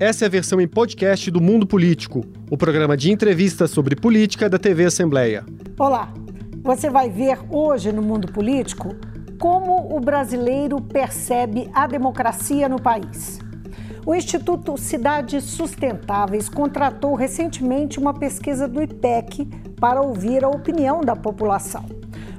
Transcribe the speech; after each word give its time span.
Essa 0.00 0.24
é 0.24 0.28
a 0.28 0.30
versão 0.30 0.58
em 0.58 0.66
podcast 0.66 1.30
do 1.30 1.42
Mundo 1.42 1.66
Político, 1.66 2.24
o 2.50 2.56
programa 2.56 2.96
de 2.96 3.12
entrevistas 3.12 3.70
sobre 3.70 3.94
política 3.94 4.48
da 4.48 4.58
TV 4.58 4.86
Assembleia. 4.86 5.44
Olá, 5.78 6.10
você 6.62 6.88
vai 6.88 7.10
ver 7.10 7.38
hoje 7.50 7.92
no 7.92 8.00
Mundo 8.00 8.32
Político 8.32 8.96
como 9.38 9.94
o 9.94 10.00
brasileiro 10.00 10.80
percebe 10.80 11.68
a 11.74 11.86
democracia 11.86 12.66
no 12.66 12.80
país. 12.80 13.40
O 14.06 14.14
Instituto 14.14 14.74
Cidades 14.78 15.44
Sustentáveis 15.44 16.48
contratou 16.48 17.14
recentemente 17.14 17.98
uma 17.98 18.14
pesquisa 18.14 18.66
do 18.66 18.82
IPEC 18.82 19.46
para 19.78 20.00
ouvir 20.00 20.42
a 20.42 20.48
opinião 20.48 21.02
da 21.02 21.14
população. 21.14 21.84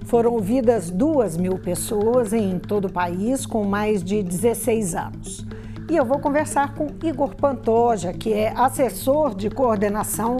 Foram 0.07 0.31
ouvidas 0.31 0.89
duas 0.89 1.37
mil 1.37 1.59
pessoas 1.59 2.33
em 2.33 2.57
todo 2.57 2.85
o 2.85 2.91
país 2.91 3.45
com 3.45 3.63
mais 3.63 4.03
de 4.03 4.23
16 4.23 4.95
anos. 4.95 5.50
E 5.91 5.97
eu 5.97 6.05
vou 6.05 6.19
conversar 6.19 6.73
com 6.73 6.87
Igor 7.03 7.35
Pantoja, 7.35 8.13
que 8.13 8.31
é 8.31 8.53
assessor 8.55 9.35
de 9.35 9.49
coordenação 9.49 10.37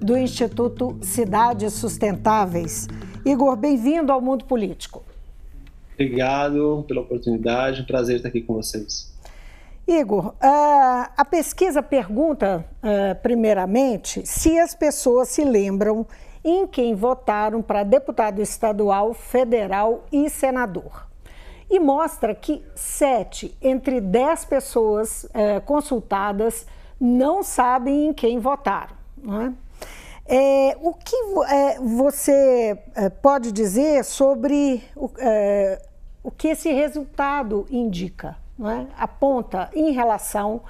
do 0.00 0.16
Instituto 0.16 0.96
Cidades 1.02 1.74
Sustentáveis. 1.74 2.88
Igor, 3.22 3.54
bem-vindo 3.54 4.10
ao 4.10 4.18
Mundo 4.22 4.46
Político. 4.46 5.04
Obrigado 5.92 6.86
pela 6.88 7.02
oportunidade, 7.02 7.82
um 7.82 7.84
prazer 7.84 8.16
estar 8.16 8.30
aqui 8.30 8.40
com 8.40 8.54
vocês. 8.54 9.14
Igor, 9.86 10.28
uh, 10.28 11.12
a 11.14 11.26
pesquisa 11.30 11.82
pergunta, 11.82 12.64
uh, 12.78 13.14
primeiramente, 13.22 14.26
se 14.26 14.58
as 14.58 14.74
pessoas 14.74 15.28
se 15.28 15.44
lembram 15.44 16.06
em 16.42 16.66
quem 16.66 16.94
votaram 16.94 17.60
para 17.60 17.84
deputado 17.84 18.40
estadual, 18.40 19.12
federal 19.12 20.06
e 20.10 20.30
senador 20.30 21.13
e 21.74 21.80
mostra 21.80 22.32
que 22.34 22.64
sete 22.76 23.56
entre 23.60 24.00
dez 24.00 24.44
pessoas 24.44 25.26
é, 25.34 25.58
consultadas 25.58 26.66
não 27.00 27.42
sabem 27.42 28.06
em 28.06 28.12
quem 28.12 28.38
votaram. 28.38 28.94
É? 29.26 30.70
É, 30.70 30.78
o 30.80 30.94
que 30.94 31.16
é, 31.48 31.80
você 31.80 32.78
é, 32.94 33.08
pode 33.08 33.50
dizer 33.50 34.04
sobre 34.04 34.84
o, 34.94 35.10
é, 35.18 35.82
o, 36.22 36.30
que 36.30 36.48
esse 36.48 36.72
resultado 36.72 37.66
indica, 37.68 38.36
é? 38.60 38.86
aponta 38.96 39.68
em 39.74 39.90
relação 39.90 40.62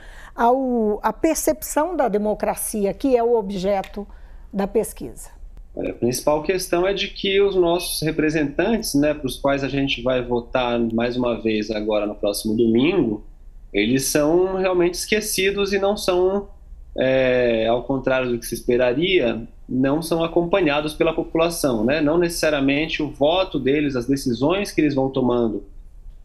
à 1.02 1.12
percepção 1.12 1.94
da 1.94 2.08
democracia, 2.08 2.94
que 2.94 3.14
é 3.14 3.22
o 3.22 3.36
objeto 3.36 4.06
da 4.50 4.66
pesquisa? 4.66 5.33
A 5.76 5.92
principal 5.92 6.42
questão 6.42 6.86
é 6.86 6.94
de 6.94 7.08
que 7.08 7.40
os 7.40 7.56
nossos 7.56 8.00
representantes, 8.00 8.94
né, 8.94 9.12
para 9.12 9.26
os 9.26 9.36
quais 9.36 9.64
a 9.64 9.68
gente 9.68 10.02
vai 10.02 10.22
votar 10.22 10.78
mais 10.92 11.16
uma 11.16 11.40
vez 11.40 11.70
agora 11.70 12.06
no 12.06 12.14
próximo 12.14 12.56
domingo, 12.56 13.24
eles 13.72 14.04
são 14.04 14.54
realmente 14.56 14.94
esquecidos 14.94 15.72
e 15.72 15.78
não 15.80 15.96
são, 15.96 16.48
é, 16.96 17.66
ao 17.66 17.82
contrário 17.82 18.30
do 18.30 18.38
que 18.38 18.46
se 18.46 18.54
esperaria, 18.54 19.42
não 19.68 20.00
são 20.00 20.22
acompanhados 20.22 20.94
pela 20.94 21.12
população, 21.12 21.84
né? 21.84 22.00
Não 22.00 22.18
necessariamente 22.18 23.02
o 23.02 23.10
voto 23.10 23.58
deles, 23.58 23.96
as 23.96 24.06
decisões 24.06 24.70
que 24.70 24.80
eles 24.80 24.94
vão 24.94 25.10
tomando 25.10 25.64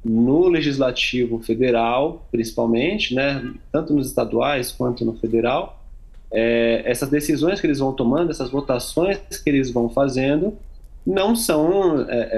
no 0.04 0.48
legislativo 0.48 1.40
federal, 1.40 2.26
principalmente, 2.32 3.14
né, 3.14 3.54
tanto 3.72 3.94
nos 3.94 4.08
estaduais 4.08 4.72
quanto 4.72 5.04
no 5.04 5.14
federal, 5.14 5.79
é, 6.32 6.84
essas 6.86 7.10
decisões 7.10 7.60
que 7.60 7.68
eles 7.68 7.80
vão 7.80 7.94
tomando, 7.94 8.32
essas 8.32 8.50
votações 8.50 9.18
que 9.44 9.50
eles 9.50 9.72
vão 9.72 9.90
fazendo, 9.90 10.58
não 11.06 11.36
são 11.36 12.02
é, 12.08 12.30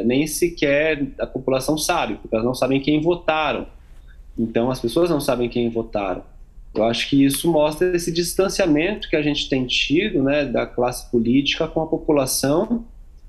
é, 0.00 0.04
nem 0.04 0.26
sequer 0.26 1.06
a 1.18 1.26
população 1.26 1.76
sabe, 1.76 2.14
porque 2.16 2.34
elas 2.34 2.46
não 2.46 2.54
sabem 2.54 2.80
quem 2.80 3.00
votaram. 3.00 3.66
Então 4.38 4.70
as 4.70 4.80
pessoas 4.80 5.10
não 5.10 5.20
sabem 5.20 5.48
quem 5.48 5.68
votaram. 5.70 6.22
Eu 6.74 6.84
acho 6.84 7.08
que 7.10 7.22
isso 7.22 7.50
mostra 7.50 7.94
esse 7.94 8.10
distanciamento 8.10 9.08
que 9.08 9.16
a 9.16 9.22
gente 9.22 9.48
tem 9.48 9.66
tido, 9.66 10.22
né, 10.22 10.44
da 10.44 10.66
classe 10.66 11.10
política 11.10 11.68
com 11.68 11.82
a 11.82 11.86
população 11.86 12.84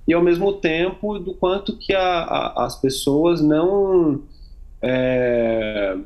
e 0.07 0.13
ao 0.13 0.21
mesmo 0.21 0.53
tempo 0.53 1.19
do 1.19 1.33
quanto 1.33 1.77
que 1.77 1.93
a, 1.93 2.01
a, 2.01 2.65
as 2.65 2.79
pessoas 2.79 3.41
não 3.41 4.21
é, 4.81 5.97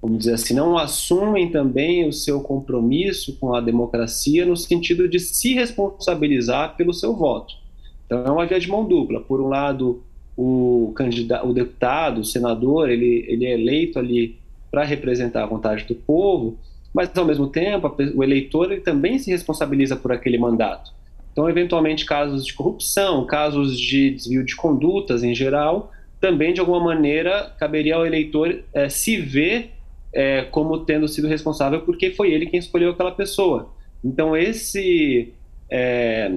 vamos 0.00 0.18
dizer 0.18 0.34
assim, 0.34 0.54
não 0.54 0.76
assumem 0.76 1.50
também 1.50 2.08
o 2.08 2.12
seu 2.12 2.40
compromisso 2.40 3.36
com 3.38 3.54
a 3.54 3.60
democracia 3.60 4.44
no 4.46 4.56
sentido 4.56 5.08
de 5.08 5.18
se 5.18 5.54
responsabilizar 5.54 6.76
pelo 6.76 6.92
seu 6.92 7.14
voto. 7.14 7.54
Então 8.04 8.24
é 8.24 8.30
uma 8.30 8.46
via 8.46 8.60
de 8.60 8.68
mão 8.68 8.86
dupla. 8.86 9.20
Por 9.20 9.40
um 9.40 9.48
lado, 9.48 10.02
o 10.36 10.92
candidato, 10.94 11.48
o 11.48 11.52
deputado, 11.52 12.20
o 12.20 12.24
senador, 12.24 12.88
ele, 12.90 13.24
ele 13.26 13.46
é 13.46 13.52
eleito 13.52 13.98
ali 13.98 14.36
para 14.70 14.84
representar 14.84 15.42
a 15.42 15.46
vontade 15.46 15.84
do 15.84 15.94
povo, 15.94 16.56
mas 16.92 17.10
ao 17.16 17.24
mesmo 17.24 17.46
tempo 17.46 17.94
o 18.14 18.22
eleitor 18.22 18.70
ele 18.70 18.80
também 18.80 19.18
se 19.18 19.30
responsabiliza 19.30 19.96
por 19.96 20.12
aquele 20.12 20.38
mandato. 20.38 20.94
Então, 21.32 21.50
eventualmente, 21.50 22.06
casos 22.06 22.46
de 22.46 22.54
corrupção, 22.54 23.26
casos 23.26 23.78
de 23.78 24.10
desvio 24.10 24.42
de 24.42 24.56
condutas 24.56 25.22
em 25.22 25.34
geral, 25.34 25.92
também 26.18 26.54
de 26.54 26.60
alguma 26.60 26.80
maneira 26.80 27.54
caberia 27.58 27.96
ao 27.96 28.06
eleitor 28.06 28.62
é, 28.72 28.88
se 28.88 29.18
ver 29.18 29.75
é, 30.16 30.44
como 30.44 30.78
tendo 30.78 31.06
sido 31.06 31.28
responsável 31.28 31.82
porque 31.82 32.10
foi 32.10 32.32
ele 32.32 32.46
quem 32.46 32.58
escolheu 32.58 32.92
aquela 32.92 33.12
pessoa. 33.12 33.70
Então 34.02 34.34
esse 34.34 35.34
é, 35.70 36.32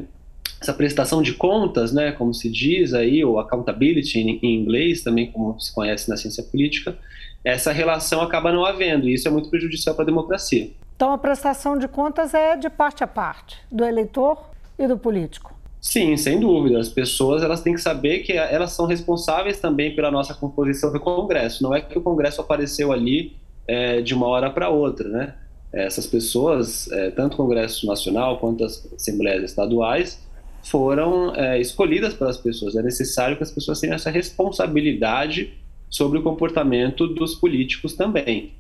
essa 0.60 0.74
prestação 0.74 1.22
de 1.22 1.34
contas, 1.34 1.94
né, 1.94 2.12
como 2.12 2.34
se 2.34 2.50
diz 2.50 2.94
aí, 2.94 3.24
ou 3.24 3.40
accountability 3.40 4.20
em, 4.20 4.38
em 4.44 4.62
inglês 4.62 5.02
também, 5.02 5.32
como 5.32 5.58
se 5.58 5.74
conhece 5.74 6.10
na 6.10 6.18
ciência 6.18 6.44
política, 6.44 6.98
essa 7.42 7.72
relação 7.72 8.22
acaba 8.22 8.52
não 8.52 8.66
havendo 8.66 9.08
e 9.08 9.14
isso 9.14 9.30
é 9.30 9.32
muito 9.32 9.50
prejudicial 9.50 9.96
para 9.96 10.04
a 10.04 10.06
democracia. 10.06 10.70
Então 10.98 11.14
a 11.14 11.18
prestação 11.18 11.78
de 11.78 11.88
contas 11.88 12.34
é 12.34 12.58
de 12.58 12.70
parte 12.70 13.02
a 13.02 13.08
parte, 13.08 13.56
do 13.72 13.86
eleitor 13.86 14.44
e 14.78 14.86
do 14.86 14.98
político. 14.98 15.58
Sim, 15.80 16.18
sem 16.18 16.42
dúvida. 16.42 16.78
As 16.78 16.90
pessoas 16.90 17.42
elas 17.42 17.62
têm 17.62 17.74
que 17.74 17.80
saber 17.80 18.20
que 18.20 18.34
elas 18.34 18.74
são 18.74 18.86
responsáveis 18.86 19.62
também 19.62 19.96
pela 19.96 20.12
nossa 20.12 20.34
composição 20.34 20.92
do 20.92 21.00
Congresso. 21.00 21.64
Não 21.64 21.74
é 21.74 21.80
que 21.80 21.98
o 21.98 22.02
Congresso 22.02 22.42
apareceu 22.42 22.92
ali 22.92 23.39
é, 23.70 24.02
de 24.02 24.16
uma 24.16 24.26
hora 24.26 24.50
para 24.50 24.68
outra, 24.70 25.08
né? 25.08 25.36
Essas 25.72 26.08
pessoas, 26.08 26.92
é, 26.92 27.12
tanto 27.12 27.36
o 27.36 27.38
Congresso 27.38 27.86
Nacional 27.86 28.40
quanto 28.40 28.64
as 28.64 28.92
assembleias 28.92 29.44
estaduais, 29.44 30.20
foram 30.64 31.36
é, 31.36 31.62
escolhidas 31.62 32.16
pelas 32.16 32.38
pessoas. 32.38 32.76
É 32.76 32.82
necessário 32.82 33.38
que 33.38 33.44
as 33.44 33.52
pessoas 33.52 33.80
tenham 33.80 33.94
essa 33.94 34.10
responsabilidade 34.10 35.54
sobre 35.88 36.18
o 36.18 36.24
comportamento 36.24 37.06
dos 37.06 37.36
políticos 37.36 37.94
também. 37.94 38.54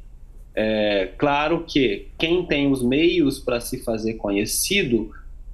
É, 0.53 1.09
claro 1.17 1.65
que 1.67 2.07
quem 2.15 2.45
tem 2.45 2.71
os 2.71 2.83
meios 2.83 3.39
para 3.39 3.59
se 3.59 3.83
fazer 3.83 4.13
conhecido, 4.13 5.09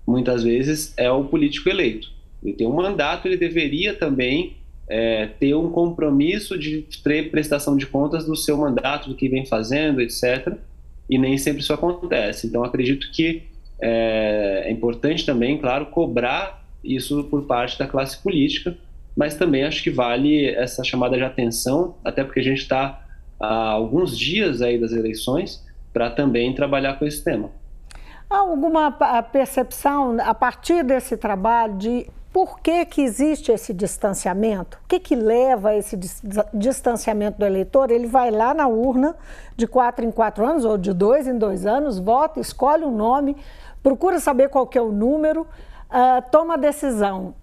muitas 0.06 0.44
vezes, 0.44 0.94
é 0.98 1.10
o 1.10 1.24
político 1.24 1.70
eleito. 1.70 2.10
Ele 2.44 2.54
tem 2.54 2.68
um 2.68 2.76
mandato, 2.76 3.26
ele 3.26 3.38
deveria 3.38 3.94
também 3.94 4.58
é, 4.88 5.28
ter 5.40 5.56
um 5.56 5.72
compromisso 5.72 6.58
de 6.58 6.88
prestação 7.32 7.76
de 7.76 7.88
contas 7.88 8.26
do 8.26 8.36
seu 8.36 8.58
mandato, 8.58 9.10
do 9.10 9.16
que 9.16 9.28
vem 9.28 9.46
fazendo, 9.46 10.02
etc. 10.02 10.54
E 11.10 11.18
nem 11.18 11.38
sempre 11.38 11.62
isso 11.62 11.74
acontece. 11.74 12.48
Então, 12.48 12.64
acredito 12.64 13.12
que 13.12 13.44
é, 13.82 14.64
é 14.66 14.72
importante 14.72 15.26
também, 15.26 15.58
claro, 15.58 15.88
cobrar 15.88 16.64
isso 16.84 17.24
por 17.26 17.44
parte 17.44 17.80
da 17.80 17.88
classe 17.88 18.22
política, 18.22 18.78
mas 19.16 19.36
também 19.36 19.64
acho 19.64 19.82
que 19.82 19.90
vale 19.90 20.48
essa 20.50 20.84
chamada 20.84 21.18
de 21.18 21.24
atenção, 21.24 21.96
até 22.04 22.24
porque 22.24 22.40
a 22.40 22.44
gente 22.44 22.62
está 22.62 23.02
há 23.40 23.72
alguns 23.72 24.18
dias 24.18 24.62
aí 24.62 24.78
das 24.78 24.92
eleições 24.92 25.64
para 25.92 26.10
também 26.10 26.54
trabalhar 26.54 27.00
com 27.00 27.06
esse 27.06 27.24
tema. 27.24 27.50
Há 28.30 28.38
alguma 28.38 28.92
percepção 29.32 30.18
a 30.20 30.34
partir 30.34 30.84
desse 30.84 31.16
trabalho 31.16 31.78
de 31.78 32.08
por 32.36 32.60
que, 32.60 32.86
que 32.86 33.02
existe 33.02 33.50
esse 33.50 33.74
distanciamento? 33.74 34.78
O 34.84 34.88
que, 34.90 35.00
que 35.00 35.16
leva 35.16 35.70
a 35.70 35.78
esse 35.78 35.98
distanciamento 36.54 37.40
do 37.40 37.46
eleitor? 37.46 37.90
Ele 37.90 38.08
vai 38.08 38.30
lá 38.30 38.54
na 38.54 38.68
urna 38.68 39.16
de 39.56 39.66
quatro 39.66 40.04
em 40.04 40.12
quatro 40.12 40.46
anos 40.46 40.66
ou 40.66 40.78
de 40.78 40.92
dois 40.92 41.30
em 41.30 41.38
dois 41.38 41.66
anos, 41.66 41.98
vota, 41.98 42.42
escolhe 42.42 42.84
um 42.84 42.94
nome, 42.94 43.38
procura 43.82 44.20
saber 44.20 44.50
qual 44.50 44.70
é 44.76 44.82
o 44.82 44.92
número, 44.92 45.44
uh, 45.44 46.30
toma 46.30 46.56
a 46.56 46.58
decisão 46.58 47.34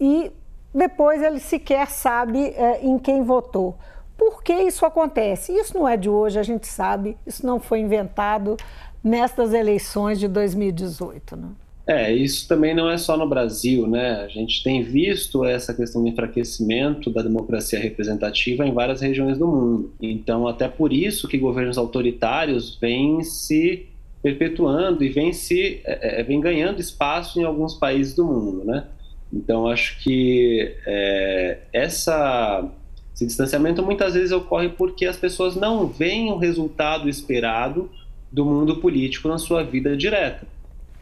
e 0.00 0.32
depois 0.74 1.22
ele 1.22 1.38
sequer 1.38 1.90
sabe 1.90 2.38
uh, 2.56 2.78
em 2.80 2.98
quem 2.98 3.22
votou. 3.22 3.76
Por 4.16 4.42
que 4.42 4.54
isso 4.54 4.86
acontece? 4.86 5.52
Isso 5.52 5.76
não 5.76 5.86
é 5.86 5.98
de 5.98 6.08
hoje, 6.08 6.38
a 6.38 6.42
gente 6.42 6.66
sabe, 6.66 7.18
isso 7.26 7.44
não 7.44 7.60
foi 7.60 7.80
inventado 7.80 8.56
nestas 9.04 9.52
eleições 9.52 10.18
de 10.18 10.26
2018. 10.26 11.36
Né? 11.36 11.48
É, 11.90 12.12
isso 12.12 12.46
também 12.46 12.72
não 12.72 12.88
é 12.88 12.96
só 12.96 13.16
no 13.16 13.28
Brasil, 13.28 13.84
né? 13.84 14.20
A 14.22 14.28
gente 14.28 14.62
tem 14.62 14.80
visto 14.80 15.44
essa 15.44 15.74
questão 15.74 16.00
do 16.00 16.08
enfraquecimento 16.08 17.10
da 17.10 17.20
democracia 17.20 17.80
representativa 17.80 18.64
em 18.64 18.72
várias 18.72 19.00
regiões 19.00 19.36
do 19.36 19.48
mundo. 19.48 19.92
Então, 20.00 20.46
até 20.46 20.68
por 20.68 20.92
isso 20.92 21.26
que 21.26 21.36
governos 21.36 21.76
autoritários 21.76 22.78
vêm 22.80 23.24
se 23.24 23.88
perpetuando 24.22 25.02
e 25.02 25.08
vêm 25.08 25.32
se 25.32 25.80
é, 25.84 26.20
é 26.20 26.22
vem 26.22 26.40
ganhando 26.40 26.80
espaço 26.80 27.40
em 27.40 27.44
alguns 27.44 27.74
países 27.74 28.14
do 28.14 28.24
mundo, 28.24 28.64
né? 28.64 28.86
Então, 29.32 29.66
acho 29.66 30.00
que 30.04 30.72
é, 30.86 31.58
essa 31.72 32.70
esse 33.12 33.26
distanciamento 33.26 33.82
muitas 33.82 34.14
vezes 34.14 34.30
ocorre 34.30 34.68
porque 34.68 35.06
as 35.06 35.16
pessoas 35.16 35.56
não 35.56 35.88
veem 35.88 36.30
o 36.30 36.36
resultado 36.36 37.08
esperado 37.08 37.90
do 38.30 38.44
mundo 38.44 38.76
político 38.76 39.26
na 39.26 39.38
sua 39.38 39.64
vida 39.64 39.96
direta. 39.96 40.46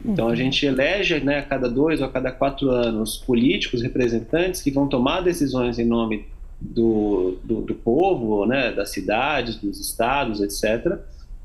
Então 0.05 0.27
a 0.27 0.31
uhum. 0.31 0.37
gente 0.37 0.65
elege 0.65 1.19
né, 1.21 1.39
a 1.39 1.43
cada 1.43 1.69
dois 1.69 2.01
ou 2.01 2.07
a 2.07 2.11
cada 2.11 2.31
quatro 2.31 2.71
anos 2.71 3.17
políticos, 3.17 3.83
representantes 3.83 4.63
que 4.63 4.71
vão 4.71 4.87
tomar 4.87 5.23
decisões 5.23 5.79
em 5.79 5.85
nome 5.85 6.27
do, 6.61 7.39
do, 7.43 7.63
do 7.63 7.75
povo, 7.75 8.47
né, 8.47 8.73
das 8.73 8.91
cidades, 8.91 9.57
dos 9.57 9.81
estados, 9.81 10.41
etc. 10.41 10.99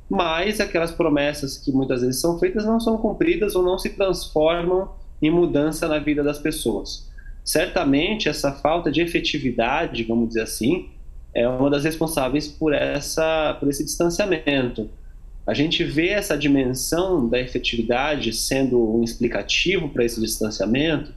Mas 0.09 0.59
aquelas 0.59 0.91
promessas 0.91 1.57
que 1.57 1.71
muitas 1.71 2.01
vezes 2.01 2.21
são 2.21 2.39
feitas 2.39 2.65
não 2.65 2.79
são 2.79 2.97
cumpridas 2.97 3.55
ou 3.55 3.63
não 3.63 3.79
se 3.79 3.89
transformam 3.89 4.89
em 5.21 5.31
mudança 5.31 5.87
na 5.87 5.99
vida 5.99 6.23
das 6.23 6.37
pessoas. 6.37 7.09
Certamente 7.43 8.29
essa 8.29 8.51
falta 8.51 8.91
de 8.91 9.01
efetividade, 9.01 10.03
vamos 10.03 10.29
dizer 10.29 10.41
assim, 10.41 10.89
é 11.33 11.47
uma 11.47 11.69
das 11.69 11.83
responsáveis 11.83 12.47
por 12.47 12.73
essa 12.73 13.57
por 13.59 13.67
esse 13.67 13.83
distanciamento 13.83 14.89
a 15.45 15.53
gente 15.53 15.83
vê 15.83 16.09
essa 16.09 16.37
dimensão 16.37 17.27
da 17.27 17.39
efetividade 17.39 18.31
sendo 18.33 18.79
um 18.97 19.03
explicativo 19.03 19.89
para 19.89 20.05
esse 20.05 20.19
distanciamento 20.21 21.13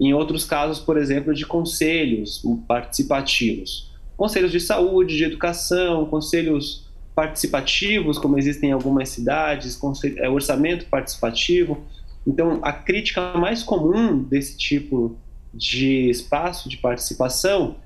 em 0.00 0.12
outros 0.12 0.44
casos, 0.44 0.78
por 0.78 0.96
exemplo, 0.96 1.34
de 1.34 1.44
conselhos 1.44 2.42
participativos. 2.66 3.90
Conselhos 4.16 4.52
de 4.52 4.60
saúde, 4.60 5.16
de 5.16 5.24
educação, 5.24 6.06
conselhos 6.06 6.88
participativos, 7.14 8.18
como 8.18 8.38
existem 8.38 8.70
em 8.70 8.72
algumas 8.72 9.08
cidades, 9.08 9.78
é, 10.16 10.28
orçamento 10.28 10.86
participativo. 10.86 11.78
Então, 12.26 12.60
a 12.62 12.72
crítica 12.72 13.36
mais 13.36 13.62
comum 13.62 14.22
desse 14.22 14.56
tipo 14.56 15.16
de 15.52 16.10
espaço 16.10 16.68
de 16.68 16.76
participação 16.76 17.76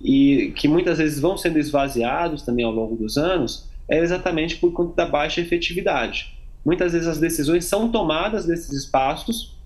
e 0.00 0.52
que 0.56 0.68
muitas 0.68 0.98
vezes 0.98 1.20
vão 1.20 1.36
sendo 1.36 1.58
esvaziados 1.58 2.42
também 2.42 2.64
ao 2.64 2.72
longo 2.72 2.96
dos 2.96 3.16
anos, 3.16 3.68
é 3.88 3.98
exatamente 3.98 4.56
por 4.56 4.72
conta 4.72 5.04
da 5.04 5.06
baixa 5.06 5.40
efetividade. 5.40 6.36
Muitas 6.64 6.92
vezes 6.92 7.08
as 7.08 7.18
decisões 7.18 7.64
são 7.64 7.90
tomadas 7.90 8.46
desses 8.46 8.72
espaços, 8.72 9.56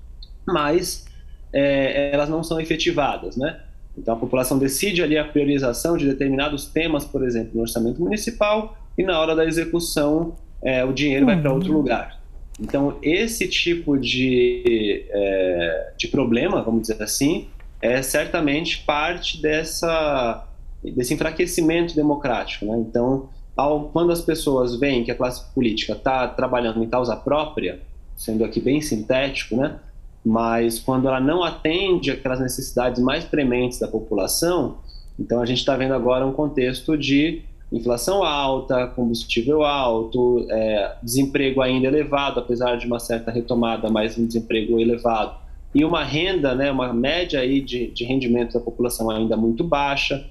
mas 0.47 1.07
é, 1.53 2.11
elas 2.13 2.29
não 2.29 2.43
são 2.43 2.61
efetivadas, 2.61 3.37
né? 3.37 3.61
Então 3.97 4.15
a 4.15 4.17
população 4.17 4.59
decide 4.59 5.03
ali 5.03 5.17
a 5.17 5.25
priorização 5.25 5.97
de 5.97 6.07
determinados 6.07 6.67
temas, 6.67 7.05
por 7.05 7.25
exemplo, 7.25 7.53
no 7.55 7.63
orçamento 7.63 8.01
municipal, 8.01 8.77
e 8.97 9.03
na 9.03 9.19
hora 9.19 9.35
da 9.35 9.45
execução 9.45 10.37
é, 10.63 10.85
o 10.85 10.93
dinheiro 10.93 11.27
uhum. 11.27 11.33
vai 11.33 11.41
para 11.41 11.53
outro 11.53 11.73
lugar. 11.73 12.21
Então 12.61 12.99
esse 13.03 13.47
tipo 13.47 13.99
de, 13.99 15.05
é, 15.11 15.93
de 15.97 16.09
problema, 16.09 16.63
vamos 16.63 16.83
dizer 16.83 17.03
assim, 17.03 17.49
é 17.81 18.01
certamente 18.03 18.83
parte 18.85 19.41
dessa, 19.41 20.47
desse 20.83 21.13
enfraquecimento 21.13 21.95
democrático. 21.95 22.65
Né? 22.67 22.79
Então 22.79 23.29
ao, 23.57 23.89
quando 23.89 24.13
as 24.13 24.21
pessoas 24.21 24.77
veem 24.77 25.03
que 25.03 25.11
a 25.11 25.15
classe 25.15 25.43
política 25.55 25.95
está 25.95 26.29
trabalhando 26.29 26.83
em 26.83 26.89
causa 26.89 27.17
própria, 27.17 27.81
sendo 28.15 28.45
aqui 28.45 28.61
bem 28.61 28.81
sintético, 28.81 29.57
né? 29.57 29.79
mas 30.25 30.79
quando 30.79 31.09
ela 31.09 31.21
não 31.21 31.43
atende 31.43 32.11
aquelas 32.11 32.41
necessidades 32.41 33.01
mais 33.03 33.25
prementes 33.25 33.79
da 33.79 33.89
população, 33.89 34.79
então 35.19 35.41
a 35.41 35.47
gente 35.47 35.59
está 35.59 35.77
vendo 35.77 35.95
agora 35.95 36.27
um 36.27 36.33
contexto 36.33 36.99
de 36.99 37.43
inflação 37.73 38.23
alta, 38.23 38.87
combustível 38.89 39.65
alto, 39.65 40.47
é, 40.51 40.97
desemprego 41.03 41.63
ainda 41.63 41.87
elevado, 41.87 42.41
apesar 42.41 42.77
de 42.77 42.87
uma 42.87 42.99
certa 42.99 43.31
retomada, 43.31 43.89
mas 43.89 44.19
um 44.19 44.27
desemprego 44.27 44.79
elevado, 44.79 45.37
e 45.75 45.85
uma 45.85 46.03
renda, 46.03 46.55
né, 46.55 46.71
uma 46.71 46.93
média 46.93 47.41
aí 47.41 47.61
de, 47.61 47.89
de 47.89 48.05
rendimento 48.05 48.55
da 48.55 48.61
população 48.61 49.11
ainda 49.11 49.37
muito 49.37 49.63
baixa 49.65 50.25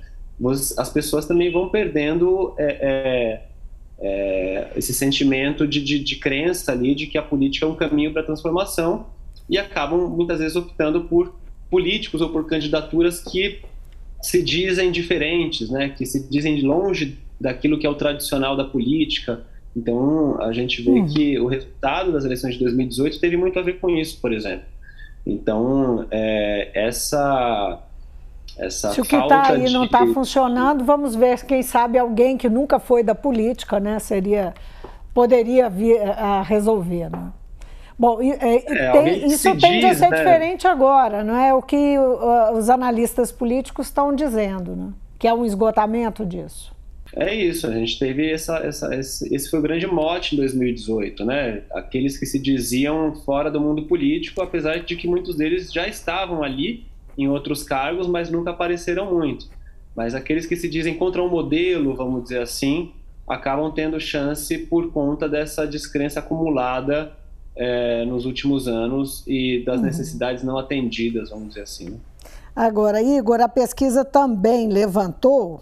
as 0.77 0.89
pessoas 0.89 1.25
também 1.25 1.51
vão 1.51 1.69
perdendo 1.69 2.53
é, 2.57 2.65
é, 2.65 3.41
é, 3.99 4.67
esse 4.75 4.93
sentimento 4.93 5.65
de, 5.65 5.81
de, 5.81 5.99
de, 5.99 6.15
crença 6.17 6.71
ali 6.71 6.93
de 6.93 7.07
que 7.07 7.17
a 7.17 7.21
política 7.21 7.65
é 7.65 7.69
um 7.69 7.75
caminho 7.75 8.11
para 8.11 8.21
a 8.21 8.25
transformação 8.25 9.07
e 9.49 9.57
acabam 9.57 10.09
muitas 10.09 10.39
vezes 10.39 10.55
optando 10.55 11.01
por 11.05 11.33
políticos 11.69 12.21
ou 12.21 12.29
por 12.29 12.45
candidaturas 12.47 13.21
que 13.21 13.61
se 14.21 14.43
dizem 14.43 14.91
diferentes, 14.91 15.69
né, 15.69 15.89
que 15.89 16.05
se 16.05 16.27
dizem 16.29 16.61
longe 16.61 17.17
daquilo 17.39 17.77
que 17.77 17.85
é 17.85 17.89
o 17.89 17.95
tradicional 17.95 18.57
da 18.57 18.63
política. 18.63 19.41
Então 19.75 20.41
a 20.41 20.51
gente 20.51 20.81
vê 20.81 20.91
uhum. 20.91 21.07
que 21.07 21.39
o 21.39 21.47
resultado 21.47 22.11
das 22.11 22.25
eleições 22.25 22.55
de 22.55 22.59
2018 22.61 23.19
teve 23.19 23.37
muito 23.37 23.59
a 23.59 23.61
ver 23.61 23.79
com 23.79 23.89
isso, 23.89 24.19
por 24.19 24.33
exemplo. 24.33 24.65
Então 25.25 26.05
é, 26.11 26.71
essa 26.73 27.84
essa 28.57 28.91
Se 28.91 29.01
o 29.01 29.03
que 29.03 29.15
está 29.15 29.51
aí 29.51 29.65
de... 29.65 29.73
não 29.73 29.85
está 29.85 30.05
funcionando, 30.07 30.83
vamos 30.83 31.15
ver, 31.15 31.45
quem 31.45 31.61
sabe 31.61 31.97
alguém 31.97 32.37
que 32.37 32.49
nunca 32.49 32.79
foi 32.79 33.03
da 33.03 33.13
política, 33.13 33.79
né, 33.79 33.99
seria, 33.99 34.53
poderia 35.13 35.69
vir 35.69 36.01
a 36.01 36.41
resolver, 36.41 37.09
né? 37.09 37.31
Bom, 37.97 38.21
é, 38.21 38.63
é, 38.67 38.91
tem, 38.91 39.27
isso 39.27 39.49
tende 39.55 39.79
diz, 39.79 39.91
a 39.91 40.05
ser 40.05 40.09
né? 40.09 40.17
diferente 40.17 40.67
agora, 40.67 41.23
não 41.23 41.37
é 41.39 41.53
o 41.53 41.61
que 41.61 41.95
os 42.53 42.69
analistas 42.69 43.31
políticos 43.31 43.87
estão 43.87 44.13
dizendo, 44.13 44.75
né? 44.75 44.89
que 45.17 45.27
é 45.27 45.33
um 45.33 45.45
esgotamento 45.45 46.25
disso. 46.25 46.75
É 47.15 47.33
isso, 47.33 47.65
a 47.67 47.71
gente 47.71 47.97
teve 47.97 48.29
essa, 48.29 48.57
essa, 48.57 48.93
esse, 48.93 49.33
esse 49.33 49.49
foi 49.49 49.59
o 49.59 49.61
grande 49.61 49.87
mote 49.87 50.35
em 50.35 50.37
2018, 50.37 51.23
né? 51.23 51.61
Aqueles 51.71 52.17
que 52.17 52.25
se 52.25 52.37
diziam 52.37 53.15
fora 53.23 53.49
do 53.49 53.61
mundo 53.61 53.83
político, 53.83 54.41
apesar 54.41 54.79
de 54.79 54.97
que 54.97 55.07
muitos 55.07 55.37
deles 55.37 55.71
já 55.71 55.87
estavam 55.87 56.43
ali 56.43 56.83
em 57.17 57.27
outros 57.27 57.63
cargos, 57.63 58.07
mas 58.07 58.29
nunca 58.29 58.51
apareceram 58.51 59.13
muito. 59.13 59.47
Mas 59.95 60.13
aqueles 60.13 60.45
que 60.45 60.55
se 60.55 60.67
dizem 60.67 60.97
contra 60.97 61.23
um 61.23 61.29
modelo, 61.29 61.95
vamos 61.95 62.23
dizer 62.23 62.41
assim, 62.41 62.91
acabam 63.27 63.71
tendo 63.71 63.99
chance 63.99 64.57
por 64.57 64.91
conta 64.91 65.27
dessa 65.27 65.65
descrença 65.65 66.19
acumulada 66.19 67.13
é, 67.55 68.03
nos 68.05 68.25
últimos 68.25 68.67
anos 68.67 69.23
e 69.25 69.63
das 69.65 69.77
uhum. 69.77 69.85
necessidades 69.85 70.43
não 70.43 70.57
atendidas, 70.57 71.29
vamos 71.29 71.49
dizer 71.49 71.61
assim. 71.61 71.89
Né? 71.91 71.97
Agora, 72.55 73.01
Igor, 73.01 73.41
a 73.41 73.49
pesquisa 73.49 74.03
também 74.03 74.67
levantou 74.69 75.61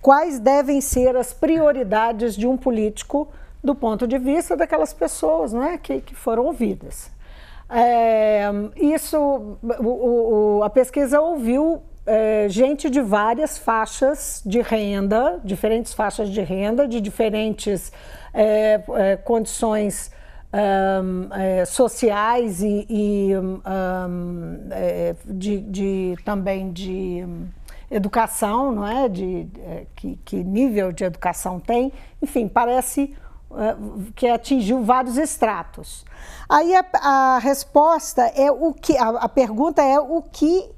quais 0.00 0.38
devem 0.38 0.80
ser 0.80 1.14
as 1.16 1.32
prioridades 1.32 2.34
de 2.34 2.46
um 2.46 2.56
político 2.56 3.28
do 3.62 3.74
ponto 3.74 4.06
de 4.06 4.18
vista 4.18 4.56
daquelas 4.56 4.92
pessoas 4.92 5.52
né, 5.52 5.78
que, 5.82 6.00
que 6.00 6.14
foram 6.14 6.46
ouvidas. 6.46 7.10
É, 7.70 8.50
isso, 8.76 9.16
o, 9.18 10.58
o, 10.58 10.62
a 10.64 10.70
pesquisa 10.70 11.20
ouviu 11.20 11.82
é, 12.04 12.48
gente 12.48 12.90
de 12.90 13.00
várias 13.00 13.56
faixas 13.56 14.42
de 14.44 14.60
renda, 14.60 15.40
diferentes 15.44 15.94
faixas 15.94 16.28
de 16.28 16.40
renda, 16.40 16.88
de 16.88 17.00
diferentes 17.00 17.92
é, 18.34 18.82
é 18.96 19.16
condições 19.16 20.10
é, 20.52 21.64
sociais 21.64 22.60
e, 22.60 22.86
e 22.90 23.30
é, 24.72 25.14
de, 25.24 25.60
de, 25.60 26.16
também 26.24 26.72
de 26.72 27.24
educação, 27.88 28.72
não 28.72 28.86
é? 28.86 29.08
De, 29.08 29.46
que, 29.94 30.18
que 30.24 30.42
nível 30.42 30.90
de 30.90 31.04
educação 31.04 31.60
tem. 31.60 31.92
Enfim, 32.20 32.48
parece 32.48 33.14
que 34.14 34.28
atingiu 34.28 34.82
vários 34.82 35.16
estratos. 35.16 36.04
Aí 36.48 36.74
a, 36.74 36.84
a 36.94 37.38
resposta 37.38 38.22
é 38.22 38.50
o 38.50 38.72
que 38.72 38.96
a, 38.96 39.08
a, 39.08 39.28
pergunta 39.28 39.82
é 39.82 39.98
o 39.98 40.22
que 40.22 40.70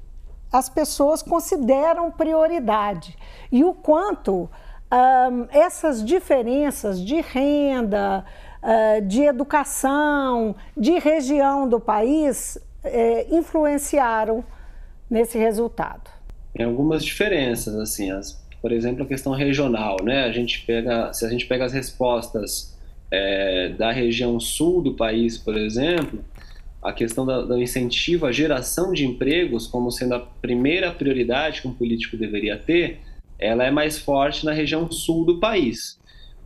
as 0.51 0.69
pessoas 0.69 1.21
consideram 1.21 2.11
prioridade 2.11 3.17
e 3.51 3.63
o 3.63 3.73
quanto 3.73 4.49
um, 4.91 5.47
essas 5.49 6.03
diferenças 6.03 7.03
de 7.03 7.21
renda, 7.21 8.23
uh, 8.61 9.01
de 9.05 9.23
educação, 9.23 10.55
de 10.77 10.99
região 10.99 11.67
do 11.67 11.79
país 11.79 12.57
uh, 12.83 13.35
influenciaram 13.35 14.43
nesse 15.09 15.37
resultado. 15.37 16.11
Tem 16.53 16.65
algumas 16.65 17.03
diferenças 17.03 17.75
assim, 17.75 18.11
as 18.11 18.31
por 18.63 18.71
exemplo, 18.71 19.03
a 19.03 19.05
questão 19.05 19.33
regional, 19.33 19.97
né? 20.01 20.23
A 20.23 20.31
gente 20.31 20.61
pega, 20.61 21.11
se 21.11 21.25
a 21.25 21.29
gente 21.29 21.45
pega 21.47 21.65
as 21.65 21.73
respostas 21.73 22.79
é, 23.11 23.67
da 23.77 23.91
região 23.91 24.39
sul 24.39 24.81
do 24.81 24.93
país, 24.93 25.37
por 25.37 25.57
exemplo, 25.57 26.23
a 26.81 26.93
questão 26.93 27.25
da, 27.25 27.41
do 27.41 27.61
incentivo 27.61 28.25
à 28.25 28.31
geração 28.31 28.93
de 28.93 29.05
empregos 29.05 29.67
como 29.67 29.91
sendo 29.91 30.15
a 30.15 30.19
primeira 30.21 30.91
prioridade 30.91 31.61
que 31.61 31.67
um 31.67 31.73
político 31.73 32.15
deveria 32.15 32.57
ter, 32.57 33.01
ela 33.37 33.65
é 33.65 33.69
mais 33.69 33.99
forte 33.99 34.45
na 34.45 34.53
região 34.53 34.89
sul 34.89 35.25
do 35.25 35.41
país. 35.41 35.99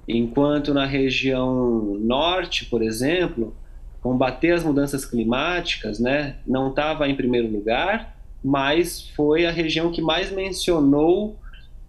Enquanto 0.07 0.73
na 0.73 0.87
região 0.87 1.99
norte, 1.99 2.65
por 2.65 2.81
exemplo, 2.81 3.55
combater 4.01 4.53
as 4.53 4.63
mudanças 4.63 5.05
climáticas, 5.05 5.99
né, 5.99 6.37
não 6.47 6.69
estava 6.71 7.07
em 7.07 7.15
primeiro 7.15 7.47
lugar, 7.47 8.17
mas 8.43 9.07
foi 9.15 9.45
a 9.45 9.51
região 9.51 9.91
que 9.91 10.01
mais 10.01 10.31
mencionou 10.31 11.37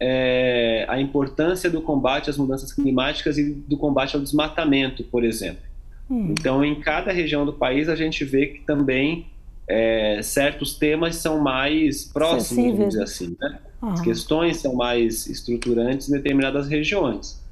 é, 0.00 0.84
a 0.88 1.00
importância 1.00 1.68
do 1.68 1.82
combate 1.82 2.30
às 2.30 2.36
mudanças 2.36 2.72
climáticas 2.72 3.36
e 3.38 3.52
do 3.52 3.76
combate 3.76 4.14
ao 4.14 4.22
desmatamento, 4.22 5.02
por 5.04 5.24
exemplo. 5.24 5.62
Hum. 6.10 6.28
Então, 6.30 6.64
em 6.64 6.80
cada 6.80 7.12
região 7.12 7.44
do 7.44 7.52
país, 7.52 7.88
a 7.88 7.96
gente 7.96 8.24
vê 8.24 8.46
que 8.46 8.60
também 8.60 9.26
é, 9.68 10.20
certos 10.22 10.74
temas 10.74 11.16
são 11.16 11.40
mais 11.40 12.04
próximos, 12.04 12.72
vamos 12.72 12.88
dizer 12.88 13.02
assim. 13.02 13.36
Né? 13.38 13.58
Uhum. 13.82 13.90
As 13.90 14.00
questões 14.00 14.56
são 14.56 14.74
mais 14.74 15.26
estruturantes 15.26 16.08
em 16.08 16.12
determinadas 16.12 16.68
regiões. 16.68 17.42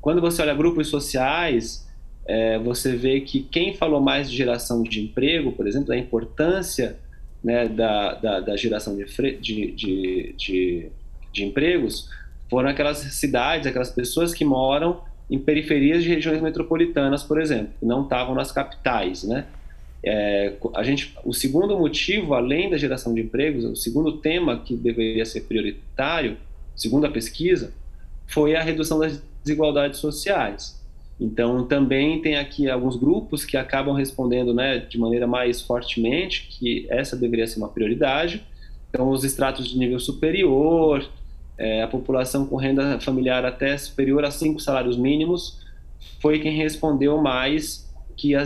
Quando 0.00 0.20
você 0.20 0.40
olha 0.42 0.54
grupos 0.54 0.88
sociais, 0.88 1.86
é, 2.26 2.58
você 2.58 2.96
vê 2.96 3.20
que 3.20 3.42
quem 3.42 3.76
falou 3.76 4.00
mais 4.00 4.30
de 4.30 4.36
geração 4.36 4.82
de 4.82 5.02
emprego, 5.02 5.52
por 5.52 5.66
exemplo, 5.66 5.88
da 5.88 5.96
importância 5.96 6.98
né, 7.44 7.68
da, 7.68 8.14
da, 8.14 8.40
da, 8.40 8.56
geração 8.56 8.96
de, 8.96 9.04
de, 9.40 9.72
de, 9.72 10.34
de, 10.36 10.92
de 11.32 11.44
empregos, 11.44 12.08
foram 12.50 12.68
aquelas 12.68 12.98
cidades, 12.98 13.66
aquelas 13.66 13.90
pessoas 13.90 14.34
que 14.34 14.44
moram 14.44 15.00
em 15.30 15.38
periferias 15.38 16.02
de 16.02 16.10
regiões 16.10 16.42
metropolitanas, 16.42 17.22
por 17.22 17.40
exemplo, 17.40 17.72
que 17.80 17.86
não 17.86 18.02
estavam 18.02 18.34
nas 18.34 18.52
capitais, 18.52 19.24
né? 19.24 19.46
É, 20.04 20.54
a 20.74 20.82
gente, 20.82 21.16
o 21.24 21.32
segundo 21.32 21.78
motivo, 21.78 22.34
além 22.34 22.68
da 22.68 22.76
geração 22.76 23.14
de 23.14 23.20
empregos, 23.20 23.64
o 23.64 23.76
segundo 23.76 24.18
tema 24.18 24.58
que 24.58 24.76
deveria 24.76 25.24
ser 25.24 25.42
prioritário, 25.42 26.36
segundo 26.74 27.06
a 27.06 27.10
pesquisa, 27.10 27.72
foi 28.26 28.56
a 28.56 28.62
redução 28.62 28.98
das 28.98 29.22
desigualdades 29.44 30.00
sociais. 30.00 30.82
Então, 31.20 31.64
também 31.66 32.20
tem 32.20 32.36
aqui 32.36 32.68
alguns 32.68 32.96
grupos 32.96 33.44
que 33.44 33.56
acabam 33.56 33.94
respondendo 33.94 34.52
né, 34.52 34.78
de 34.78 34.98
maneira 34.98 35.26
mais 35.26 35.62
fortemente 35.62 36.48
que 36.50 36.86
essa 36.90 37.16
deveria 37.16 37.46
ser 37.46 37.58
uma 37.58 37.68
prioridade. 37.68 38.42
Então, 38.90 39.08
os 39.08 39.22
estratos 39.22 39.68
de 39.68 39.78
nível 39.78 40.00
superior, 40.00 41.08
é, 41.62 41.80
a 41.80 41.86
população 41.86 42.44
com 42.44 42.56
renda 42.56 42.98
familiar 42.98 43.44
até 43.44 43.78
superior 43.78 44.24
a 44.24 44.32
cinco 44.32 44.58
salários 44.58 44.96
mínimos, 44.96 45.60
foi 46.20 46.40
quem 46.40 46.56
respondeu 46.56 47.22
mais 47.22 47.88
que 48.16 48.34
a, 48.34 48.42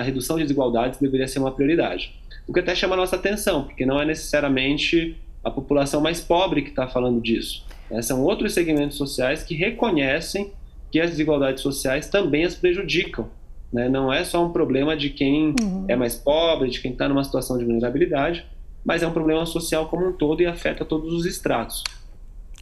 redução 0.00 0.36
de 0.36 0.44
desigualdades 0.44 1.00
deveria 1.00 1.26
ser 1.26 1.40
uma 1.40 1.50
prioridade. 1.50 2.14
O 2.46 2.52
que 2.52 2.60
até 2.60 2.72
chama 2.72 2.94
a 2.94 2.98
nossa 2.98 3.16
atenção, 3.16 3.64
porque 3.64 3.84
não 3.84 4.00
é 4.00 4.06
necessariamente 4.06 5.16
a 5.42 5.50
população 5.50 6.00
mais 6.00 6.20
pobre 6.20 6.62
que 6.62 6.68
está 6.68 6.86
falando 6.86 7.20
disso. 7.20 7.66
Né? 7.90 8.00
São 8.00 8.22
outros 8.22 8.54
segmentos 8.54 8.96
sociais 8.96 9.42
que 9.42 9.56
reconhecem 9.56 10.52
que 10.92 11.00
as 11.00 11.10
desigualdades 11.10 11.64
sociais 11.64 12.08
também 12.08 12.44
as 12.44 12.54
prejudicam. 12.54 13.28
Né? 13.72 13.88
Não 13.88 14.12
é 14.12 14.22
só 14.22 14.44
um 14.44 14.52
problema 14.52 14.96
de 14.96 15.10
quem 15.10 15.52
uhum. 15.60 15.84
é 15.88 15.96
mais 15.96 16.14
pobre, 16.14 16.70
de 16.70 16.80
quem 16.80 16.92
está 16.92 17.08
numa 17.08 17.24
situação 17.24 17.58
de 17.58 17.64
vulnerabilidade, 17.64 18.46
mas 18.84 19.02
é 19.02 19.06
um 19.06 19.12
problema 19.12 19.44
social 19.46 19.88
como 19.88 20.06
um 20.06 20.12
todo 20.12 20.42
e 20.42 20.46
afeta 20.46 20.84
todos 20.84 21.12
os 21.12 21.26
estratos. 21.26 21.82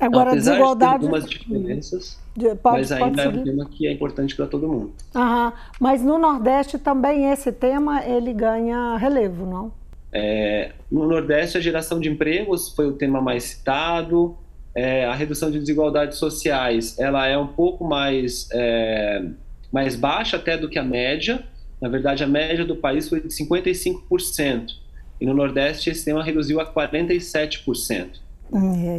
Agora, 0.01 0.31
então, 0.31 0.39
desigualdade. 0.39 0.99
De 1.01 1.05
algumas 1.05 1.29
diferenças, 1.29 2.19
pode, 2.63 2.79
mas 2.79 2.93
ainda 2.93 3.23
é 3.23 3.29
um 3.29 3.45
tema 3.45 3.67
que 3.67 3.87
é 3.87 3.93
importante 3.93 4.35
para 4.35 4.47
todo 4.47 4.67
mundo. 4.67 4.93
Aham. 5.15 5.53
Mas 5.79 6.03
no 6.03 6.19
Nordeste 6.19 6.79
também 6.79 7.31
esse 7.31 7.53
tema 7.53 8.05
ele 8.05 8.33
ganha 8.33 8.97
relevo, 8.97 9.45
não? 9.45 9.73
É, 10.13 10.73
no 10.91 11.07
Nordeste, 11.07 11.59
a 11.59 11.61
geração 11.61 12.01
de 12.01 12.09
empregos 12.09 12.75
foi 12.75 12.87
o 12.87 12.93
tema 12.93 13.21
mais 13.21 13.45
citado 13.45 14.37
é, 14.75 15.05
a 15.05 15.15
redução 15.15 15.51
de 15.51 15.59
desigualdades 15.59 16.19
sociais 16.19 16.99
ela 16.99 17.27
é 17.27 17.37
um 17.37 17.47
pouco 17.47 17.85
mais, 17.85 18.49
é, 18.53 19.25
mais 19.73 19.97
baixa 19.97 20.37
até 20.37 20.57
do 20.57 20.69
que 20.69 20.79
a 20.79 20.85
média. 20.85 21.45
Na 21.81 21.89
verdade, 21.89 22.23
a 22.23 22.27
média 22.27 22.65
do 22.65 22.77
país 22.77 23.09
foi 23.09 23.21
de 23.21 23.29
55%. 23.29 24.73
E 25.21 25.27
no 25.27 25.35
Nordeste, 25.35 25.91
esse 25.91 26.05
tema 26.05 26.23
reduziu 26.23 26.61
a 26.61 26.73
47%. 26.73 28.21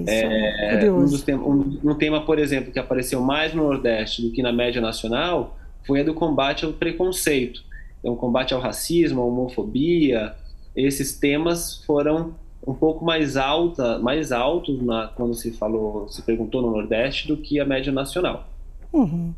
É, 0.08 0.80
é, 0.80 0.86
é 0.86 0.92
um, 0.92 1.06
um, 1.06 1.80
um, 1.92 1.96
tema, 1.96 2.22
por 2.26 2.40
exemplo, 2.40 2.72
que 2.72 2.80
apareceu 2.80 3.22
mais 3.22 3.54
no 3.54 3.64
Nordeste 3.64 4.22
do 4.22 4.32
que 4.32 4.42
na 4.42 4.52
média 4.52 4.82
nacional 4.82 5.58
foi 5.86 6.02
a 6.02 6.04
do 6.04 6.14
combate 6.14 6.66
ao 6.66 6.74
preconceito. 6.74 7.64
Então, 8.00 8.16
combate 8.16 8.54
ao 8.54 8.60
racismo, 8.60 9.22
à 9.22 9.26
homofobia, 9.26 10.34
esses 10.76 11.18
temas 11.18 11.84
foram 11.86 12.36
um 12.66 12.74
pouco 12.74 13.04
mais 13.04 13.38
alta, 13.38 14.00
mais 14.00 14.32
altos 14.32 14.82
na, 14.82 15.08
quando 15.08 15.34
se 15.34 15.52
falou, 15.52 16.08
se 16.08 16.22
perguntou 16.22 16.62
no 16.62 16.72
Nordeste 16.72 17.28
do 17.28 17.38
que 17.38 17.60
a 17.60 17.66
média 17.66 17.92
nacional. 17.92 18.48
Uhum. 18.94 19.34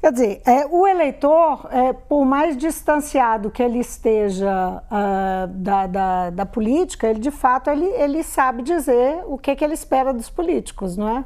Quer 0.00 0.12
dizer, 0.12 0.42
é, 0.46 0.66
o 0.66 0.86
eleitor, 0.86 1.68
é, 1.70 1.92
por 1.92 2.24
mais 2.24 2.56
distanciado 2.56 3.50
que 3.50 3.62
ele 3.62 3.78
esteja 3.78 4.82
uh, 4.84 5.48
da, 5.48 5.86
da, 5.86 6.30
da, 6.30 6.46
política, 6.46 7.08
ele 7.08 7.18
de 7.18 7.30
fato 7.30 7.70
ele, 7.70 7.86
ele 7.86 8.22
sabe 8.22 8.62
dizer 8.62 9.24
o 9.26 9.36
que, 9.36 9.56
que 9.56 9.64
ele 9.64 9.74
espera 9.74 10.12
dos 10.12 10.30
políticos, 10.30 10.96
não 10.96 11.08
é? 11.08 11.24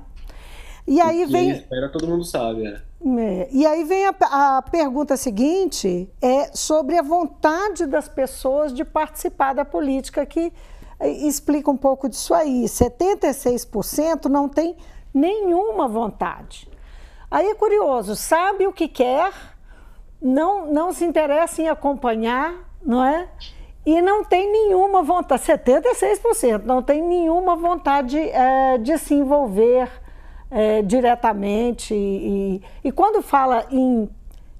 E 0.86 1.00
aí 1.00 1.26
vem. 1.26 1.50
Ele 1.50 1.58
espera, 1.58 1.88
todo 1.90 2.06
mundo 2.06 2.24
sabe, 2.24 2.66
é. 2.66 2.80
É. 3.18 3.48
E 3.50 3.66
aí 3.66 3.84
vem 3.84 4.06
a, 4.06 4.14
a, 4.58 4.62
pergunta 4.62 5.16
seguinte, 5.16 6.08
é 6.20 6.50
sobre 6.54 6.96
a 6.98 7.02
vontade 7.02 7.86
das 7.86 8.08
pessoas 8.08 8.72
de 8.72 8.84
participar 8.84 9.52
da 9.54 9.64
política, 9.64 10.24
que 10.24 10.52
explica 11.00 11.70
um 11.70 11.76
pouco 11.76 12.08
disso 12.08 12.34
aí. 12.34 12.64
76% 12.64 14.26
não 14.26 14.48
tem 14.48 14.76
nenhuma 15.12 15.88
vontade. 15.88 16.69
Aí 17.30 17.48
é 17.48 17.54
curioso, 17.54 18.16
sabe 18.16 18.66
o 18.66 18.72
que 18.72 18.88
quer, 18.88 19.32
não, 20.20 20.66
não 20.72 20.92
se 20.92 21.04
interessa 21.04 21.62
em 21.62 21.68
acompanhar, 21.68 22.54
não 22.82 23.04
é? 23.04 23.28
E 23.86 24.02
não 24.02 24.24
tem 24.24 24.50
nenhuma 24.50 25.02
vontade, 25.02 25.42
76%, 25.42 26.64
não 26.64 26.82
tem 26.82 27.00
nenhuma 27.00 27.56
vontade 27.56 28.18
é, 28.18 28.78
de 28.78 28.98
se 28.98 29.14
envolver 29.14 29.88
é, 30.50 30.82
diretamente. 30.82 31.94
E, 31.94 32.62
e 32.82 32.92
quando 32.92 33.22
fala 33.22 33.64
em 33.70 34.08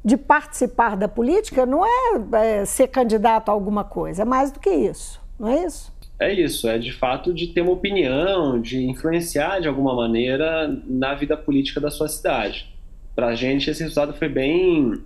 de 0.03 0.17
participar 0.17 0.97
da 0.97 1.07
política, 1.07 1.67
não 1.67 1.85
é, 1.85 2.61
é 2.61 2.65
ser 2.65 2.89
candidato 2.89 3.51
a 3.51 3.53
alguma 3.53 3.85
coisa, 3.85 4.23
é 4.23 4.25
mais 4.25 4.51
do 4.51 4.59
que 4.59 4.71
isso, 4.71 5.21
não 5.39 5.49
é 5.49 5.65
isso? 5.65 5.90
É 6.21 6.35
isso, 6.35 6.69
é 6.69 6.79
de 6.79 6.93
fato 6.93 7.33
de 7.33 7.47
ter 7.47 7.63
uma 7.63 7.73
opinião, 7.73 8.61
de 8.61 8.85
influenciar 8.85 9.59
de 9.59 9.67
alguma 9.67 9.95
maneira 9.95 10.69
na 10.87 11.15
vida 11.15 11.35
política 11.35 11.81
da 11.81 11.91
sua 11.91 12.09
cidade. 12.09 12.67
Para 13.17 13.29
a 13.29 13.35
gente 13.35 13.71
esse 13.71 13.83
resultado 13.83 14.13
foi 14.13 14.29
bem 14.29 15.01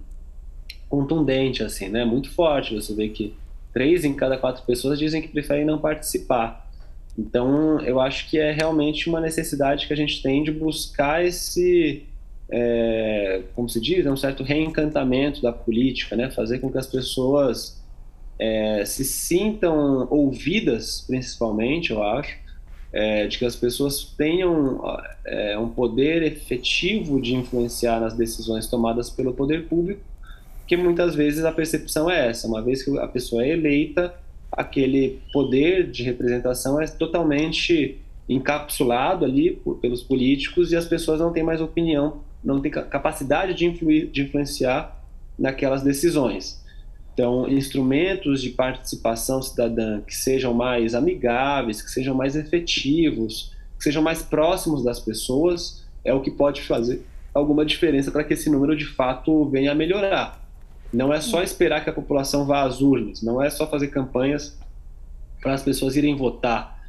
contundente, 0.89 1.63
assim, 1.63 1.89
né? 1.89 2.05
Muito 2.05 2.31
forte. 2.31 2.75
Você 2.75 2.93
vê 2.95 3.09
que 3.09 3.33
três 3.73 4.05
em 4.05 4.13
cada 4.13 4.37
quatro 4.37 4.65
pessoas 4.65 4.99
dizem 4.99 5.23
que 5.23 5.29
preferem 5.29 5.65
não 5.65 5.79
participar. 5.79 6.69
Então, 7.17 7.81
eu 7.81 8.01
acho 8.01 8.29
que 8.29 8.39
é 8.39 8.51
realmente 8.51 9.09
uma 9.09 9.21
necessidade 9.21 9.87
que 9.87 9.93
a 9.93 9.97
gente 9.97 10.21
tem 10.21 10.43
de 10.43 10.51
buscar 10.51 11.25
esse, 11.25 12.03
é, 12.51 13.43
como 13.55 13.69
se 13.69 13.81
diz, 13.81 14.05
um 14.05 14.17
certo 14.17 14.43
reencantamento 14.43 15.41
da 15.41 15.53
política, 15.53 16.17
né? 16.17 16.29
Fazer 16.29 16.59
com 16.59 16.73
que 16.73 16.79
as 16.79 16.89
pessoas 16.89 17.81
é, 18.39 18.85
se 18.85 19.05
sintam 19.05 20.07
ouvidas, 20.11 21.05
principalmente, 21.07 21.91
eu 21.91 22.03
acho, 22.03 22.37
é, 22.93 23.27
de 23.27 23.39
que 23.39 23.45
as 23.45 23.57
pessoas 23.57 24.05
tenham 24.17 24.81
é, 25.25 25.59
um 25.59 25.69
poder 25.69 26.23
efetivo 26.23 27.21
de 27.21 27.35
influenciar 27.35 28.01
nas 28.01 28.15
decisões 28.15 28.67
tomadas 28.69 29.11
pelo 29.11 29.33
poder 29.33 29.67
público, 29.67 30.01
que 30.67 30.77
muitas 30.77 31.15
vezes 31.15 31.45
a 31.45 31.53
percepção 31.53 32.11
é 32.11 32.29
essa, 32.29 32.47
uma 32.47 32.63
vez 32.63 32.83
que 32.83 32.97
a 32.99 33.09
pessoa 33.09 33.45
é 33.45 33.51
eleita, 33.51 34.15
aquele 34.51 35.21
poder 35.33 35.91
de 35.91 36.03
representação 36.03 36.81
é 36.81 36.87
totalmente 36.87 37.99
encapsulado 38.29 39.25
ali 39.25 39.53
por, 39.53 39.77
pelos 39.79 40.03
políticos 40.03 40.73
e 40.73 40.77
as 40.77 40.87
pessoas 40.87 41.21
não 41.21 41.33
têm 41.33 41.43
mais 41.43 41.61
opinião, 41.61 42.21
não 42.43 42.61
têm 42.61 42.71
capacidade 42.71 43.55
de, 43.55 43.67
influir, 43.67 44.07
de 44.07 44.23
influenciar 44.23 45.05
naquelas 45.39 45.83
decisões. 45.83 46.64
Então, 47.15 47.49
instrumentos 47.49 48.43
de 48.43 48.51
participação 48.51 49.41
cidadã 49.41 50.01
que 50.01 50.15
sejam 50.15 50.53
mais 50.53 50.97
amigáveis, 50.97 51.81
que 51.81 51.91
sejam 51.91 52.15
mais 52.15 52.35
efetivos, 52.35 53.53
que 53.79 53.85
sejam 53.85 54.03
mais 54.03 54.21
próximos 54.21 54.83
das 54.83 54.99
pessoas, 54.99 55.85
é 56.05 56.13
o 56.13 56.21
que 56.21 56.31
pode 56.31 56.63
fazer 56.63 57.07
alguma 57.33 57.65
diferença 57.65 58.11
para 58.11 58.25
que 58.25 58.35
esse 58.35 58.51
número 58.51 58.77
de 58.77 58.85
fato 58.85 59.49
venha 59.49 59.71
a 59.73 59.75
melhorar. 59.75 60.45
Não 60.93 61.13
é 61.13 61.21
só 61.21 61.43
esperar 61.43 61.83
que 61.85 61.91
a 61.91 61.93
população 61.93 62.47
vá 62.47 62.63
às 62.63 62.81
urnas, 62.81 63.23
não 63.23 63.43
é 63.43 63.49
só 63.49 63.67
fazer 63.67 63.89
campanhas 63.89 64.59
para 65.41 65.55
as 65.55 65.63
pessoas 65.63 65.97
irem 65.97 66.17
votar, 66.17 66.83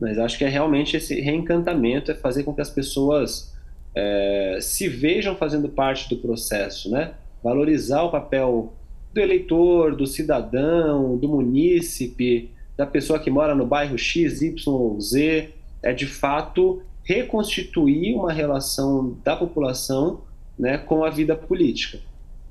mas 0.00 0.18
acho 0.18 0.36
que 0.38 0.44
é 0.44 0.48
realmente 0.48 0.96
esse 0.96 1.20
reencantamento, 1.20 2.10
é 2.10 2.14
fazer 2.14 2.42
com 2.42 2.54
que 2.54 2.60
as 2.60 2.70
pessoas 2.70 3.54
é, 3.94 4.58
se 4.60 4.88
vejam 4.88 5.36
fazendo 5.36 5.68
parte 5.68 6.08
do 6.08 6.16
processo, 6.16 6.90
né? 6.90 7.12
Valorizar 7.42 8.02
o 8.02 8.10
papel 8.10 8.72
do 9.12 9.20
eleitor, 9.20 9.96
do 9.96 10.06
cidadão, 10.06 11.16
do 11.16 11.28
munícipe, 11.28 12.50
da 12.76 12.86
pessoa 12.86 13.18
que 13.18 13.30
mora 13.30 13.54
no 13.54 13.66
bairro 13.66 13.98
X, 13.98 14.40
Y 14.40 14.72
ou 14.72 15.00
Z, 15.00 15.50
é 15.82 15.92
de 15.92 16.06
fato 16.06 16.82
reconstituir 17.04 18.14
uma 18.14 18.32
relação 18.32 19.18
da 19.24 19.34
população 19.34 20.20
né, 20.58 20.78
com 20.78 21.04
a 21.04 21.10
vida 21.10 21.34
política, 21.34 21.98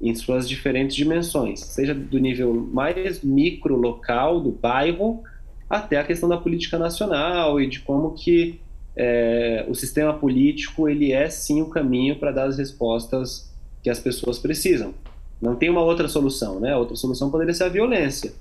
em 0.01 0.13
suas 0.15 0.49
diferentes 0.49 0.95
dimensões, 0.95 1.59
seja 1.61 1.93
do 1.93 2.17
nível 2.17 2.53
mais 2.53 3.21
micro, 3.23 3.75
local, 3.75 4.39
do 4.39 4.51
bairro, 4.51 5.23
até 5.69 5.97
a 5.97 6.03
questão 6.03 6.27
da 6.27 6.37
política 6.37 6.77
nacional 6.77 7.61
e 7.61 7.67
de 7.67 7.79
como 7.81 8.13
que 8.15 8.59
é, 8.95 9.65
o 9.67 9.75
sistema 9.75 10.13
político 10.13 10.89
ele 10.89 11.11
é 11.11 11.29
sim 11.29 11.61
o 11.61 11.69
caminho 11.69 12.17
para 12.17 12.31
dar 12.31 12.45
as 12.45 12.57
respostas 12.57 13.53
que 13.81 13.89
as 13.89 13.99
pessoas 13.99 14.39
precisam. 14.39 14.93
Não 15.41 15.55
tem 15.55 15.69
uma 15.69 15.81
outra 15.81 16.07
solução, 16.07 16.59
né? 16.59 16.75
Outra 16.75 16.95
solução 16.95 17.29
poderia 17.29 17.53
ser 17.53 17.63
a 17.63 17.69
violência. 17.69 18.33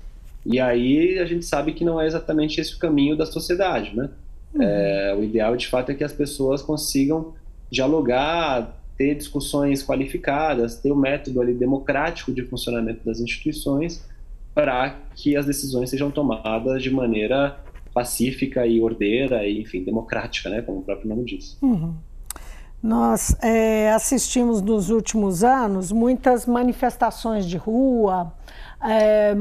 E 0.45 0.59
aí 0.59 1.19
a 1.19 1.25
gente 1.25 1.45
sabe 1.45 1.73
que 1.73 1.83
não 1.83 1.99
é 1.99 2.07
exatamente 2.07 2.59
esse 2.59 2.75
o 2.75 2.79
caminho 2.79 3.15
da 3.15 3.25
sociedade, 3.25 3.95
né? 3.95 4.09
Uhum. 4.53 4.61
É, 4.61 5.15
o 5.17 5.23
ideal, 5.23 5.55
de 5.55 5.67
fato, 5.67 5.91
é 5.91 5.95
que 5.95 6.03
as 6.03 6.13
pessoas 6.13 6.61
consigam 6.61 7.33
dialogar, 7.69 8.75
ter 8.97 9.15
discussões 9.15 9.83
qualificadas, 9.83 10.75
ter 10.75 10.91
o 10.91 10.95
um 10.95 10.99
método 10.99 11.41
ali 11.41 11.53
democrático 11.53 12.33
de 12.33 12.43
funcionamento 12.43 13.05
das 13.05 13.19
instituições 13.19 14.03
para 14.53 14.97
que 15.15 15.37
as 15.37 15.45
decisões 15.45 15.89
sejam 15.89 16.11
tomadas 16.11 16.83
de 16.83 16.89
maneira 16.89 17.57
pacífica 17.93 18.65
e 18.65 18.81
ordeira 18.81 19.47
e, 19.47 19.61
enfim, 19.61 19.83
democrática, 19.83 20.49
né, 20.49 20.61
como 20.61 20.79
o 20.79 20.83
próprio 20.83 21.07
nome 21.07 21.23
diz. 21.23 21.57
Uhum. 21.61 21.93
Nós 22.81 23.35
é, 23.41 23.91
assistimos 23.91 24.61
nos 24.61 24.89
últimos 24.89 25.43
anos 25.43 25.91
muitas 25.91 26.45
manifestações 26.45 27.45
de 27.45 27.57
rua, 27.57 28.31
é, 28.81 29.31
é, 29.31 29.35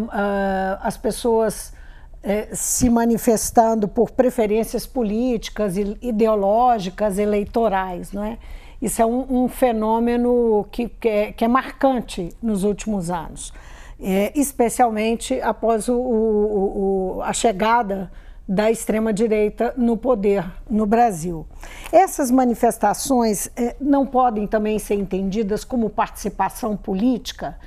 as 0.80 0.96
pessoas 0.96 1.72
é, 2.20 2.48
se 2.52 2.90
manifestando 2.90 3.86
por 3.86 4.10
preferências 4.10 4.86
políticas, 4.86 5.76
ideológicas, 5.76 7.16
eleitorais, 7.16 8.12
não 8.12 8.24
é? 8.24 8.38
Isso 8.82 9.00
é 9.02 9.06
um, 9.06 9.44
um 9.44 9.48
fenômeno 9.48 10.66
que, 10.70 10.88
que, 10.88 11.08
é, 11.08 11.32
que, 11.32 11.44
é, 11.44 11.48
marcante 11.48 12.30
nos 12.40 12.64
últimos 12.64 13.10
anos, 13.10 13.52
é, 14.00 14.32
especialmente 14.38 15.40
após 15.40 15.88
o, 15.88 15.94
o, 15.94 17.16
o, 17.18 17.22
a 17.22 17.32
chegada 17.32 18.10
da 18.48 18.70
extrema-direita 18.70 19.74
no 19.76 19.96
poder 19.96 20.50
no 20.70 20.86
Brasil. 20.86 21.46
Essas 21.92 22.30
manifestações 22.30 23.50
é, 23.54 23.76
não 23.78 24.06
podem 24.06 24.46
também 24.46 24.78
ser 24.78 24.94
entendidas 24.94 25.64
como 25.64 25.90
participação 25.90 26.74
política? 26.74 27.58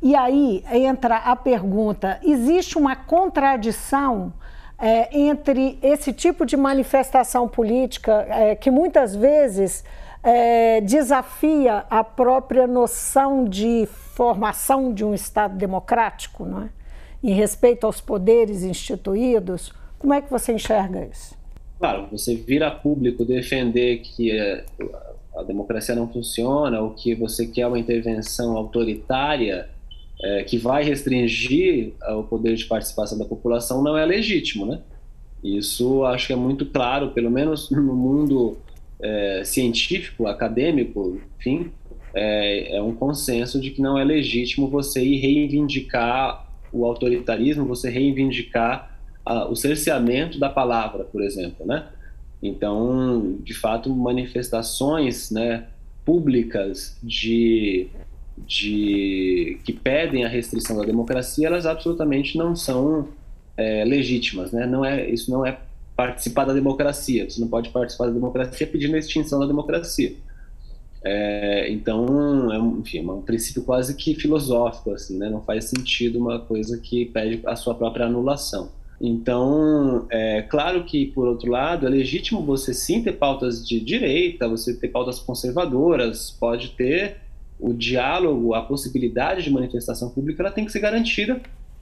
E 0.00 0.14
aí 0.14 0.64
entra 0.70 1.16
a 1.16 1.34
pergunta: 1.34 2.20
existe 2.22 2.78
uma 2.78 2.94
contradição 2.94 4.32
é, 4.78 5.18
entre 5.18 5.76
esse 5.82 6.12
tipo 6.12 6.46
de 6.46 6.56
manifestação 6.56 7.48
política 7.48 8.24
é, 8.28 8.54
que 8.54 8.70
muitas 8.70 9.16
vezes 9.16 9.82
é, 10.22 10.80
desafia 10.80 11.84
a 11.90 12.04
própria 12.04 12.68
noção 12.68 13.44
de 13.44 13.88
formação 14.14 14.94
de 14.94 15.04
um 15.04 15.14
Estado 15.14 15.56
democrático, 15.56 16.44
não 16.44 16.62
é? 16.62 16.68
em 17.20 17.32
respeito 17.32 17.84
aos 17.84 18.00
poderes 18.00 18.62
instituídos? 18.62 19.72
Como 19.98 20.14
é 20.14 20.20
que 20.20 20.30
você 20.30 20.52
enxerga 20.52 21.08
isso? 21.10 21.36
Claro, 21.78 22.08
você 22.10 22.34
vira 22.34 22.70
público 22.70 23.24
defender 23.24 23.98
que 23.98 24.32
é, 24.32 24.64
a 25.36 25.42
democracia 25.42 25.94
não 25.94 26.08
funciona 26.08 26.80
ou 26.80 26.90
que 26.90 27.14
você 27.14 27.46
quer 27.46 27.66
uma 27.66 27.78
intervenção 27.78 28.56
autoritária 28.56 29.68
é, 30.20 30.42
que 30.42 30.58
vai 30.58 30.82
restringir 30.82 31.92
o 32.10 32.24
poder 32.24 32.56
de 32.56 32.64
participação 32.64 33.16
da 33.18 33.24
população 33.24 33.82
não 33.82 33.96
é 33.96 34.04
legítimo, 34.04 34.66
né? 34.66 34.80
Isso 35.42 36.04
acho 36.04 36.26
que 36.26 36.32
é 36.32 36.36
muito 36.36 36.66
claro, 36.66 37.10
pelo 37.10 37.30
menos 37.30 37.70
no 37.72 37.94
mundo 37.94 38.58
é, 39.00 39.42
científico, 39.44 40.26
acadêmico, 40.26 41.20
enfim, 41.38 41.70
é, 42.14 42.76
é, 42.76 42.82
um 42.82 42.94
consenso 42.94 43.60
de 43.60 43.70
que 43.70 43.80
não 43.80 43.96
é 43.96 44.04
legítimo 44.04 44.68
você 44.68 45.04
ir 45.04 45.20
reivindicar 45.20 46.46
o 46.72 46.84
autoritarismo, 46.84 47.64
você 47.64 47.88
reivindicar 47.88 48.87
a, 49.28 49.48
o 49.48 49.54
cerceamento 49.54 50.38
da 50.38 50.48
palavra, 50.48 51.04
por 51.04 51.22
exemplo, 51.22 51.66
né? 51.66 51.86
Então, 52.42 53.36
de 53.42 53.52
fato, 53.52 53.94
manifestações, 53.94 55.30
né, 55.30 55.66
públicas 56.04 56.96
de, 57.02 57.88
de 58.38 59.60
que 59.64 59.72
pedem 59.72 60.24
a 60.24 60.28
restrição 60.28 60.78
da 60.78 60.84
democracia, 60.84 61.46
elas 61.46 61.66
absolutamente 61.66 62.38
não 62.38 62.56
são 62.56 63.08
é, 63.56 63.84
legítimas, 63.84 64.52
né? 64.52 64.66
Não 64.66 64.84
é 64.84 65.10
isso 65.10 65.30
não 65.30 65.44
é 65.44 65.58
participar 65.94 66.44
da 66.44 66.54
democracia. 66.54 67.28
Você 67.28 67.40
não 67.40 67.48
pode 67.48 67.70
participar 67.70 68.06
da 68.06 68.12
democracia 68.12 68.66
pedindo 68.66 68.94
a 68.94 68.98
extinção 68.98 69.40
da 69.40 69.46
democracia. 69.46 70.14
É, 71.04 71.70
então, 71.70 72.52
é 72.52 72.58
enfim, 72.80 72.98
é 72.98 73.12
um 73.12 73.22
princípio 73.22 73.62
quase 73.62 73.94
que 73.94 74.14
filosófico, 74.14 74.92
assim, 74.92 75.18
né? 75.18 75.28
Não 75.28 75.42
faz 75.42 75.64
sentido 75.64 76.18
uma 76.18 76.38
coisa 76.38 76.78
que 76.78 77.06
pede 77.06 77.42
a 77.44 77.56
sua 77.56 77.74
própria 77.74 78.06
anulação. 78.06 78.70
Então, 79.00 80.06
é 80.10 80.42
claro 80.42 80.84
que, 80.84 81.06
por 81.06 81.28
outro 81.28 81.50
lado, 81.50 81.86
é 81.86 81.88
legítimo 81.88 82.42
você 82.42 82.74
sim 82.74 83.02
ter 83.02 83.12
pautas 83.12 83.66
de 83.66 83.78
direita, 83.78 84.48
você 84.48 84.74
ter 84.74 84.88
pautas 84.88 85.20
conservadoras, 85.20 86.30
pode 86.30 86.70
ter 86.70 87.18
o 87.60 87.72
diálogo, 87.72 88.54
a 88.54 88.62
possibilidade 88.62 89.42
de 89.42 89.50
manifestação 89.50 90.10
pública, 90.10 90.42
ela 90.42 90.50
tem 90.50 90.64
que 90.64 90.72
ser 90.72 90.80
garantida, 90.80 91.40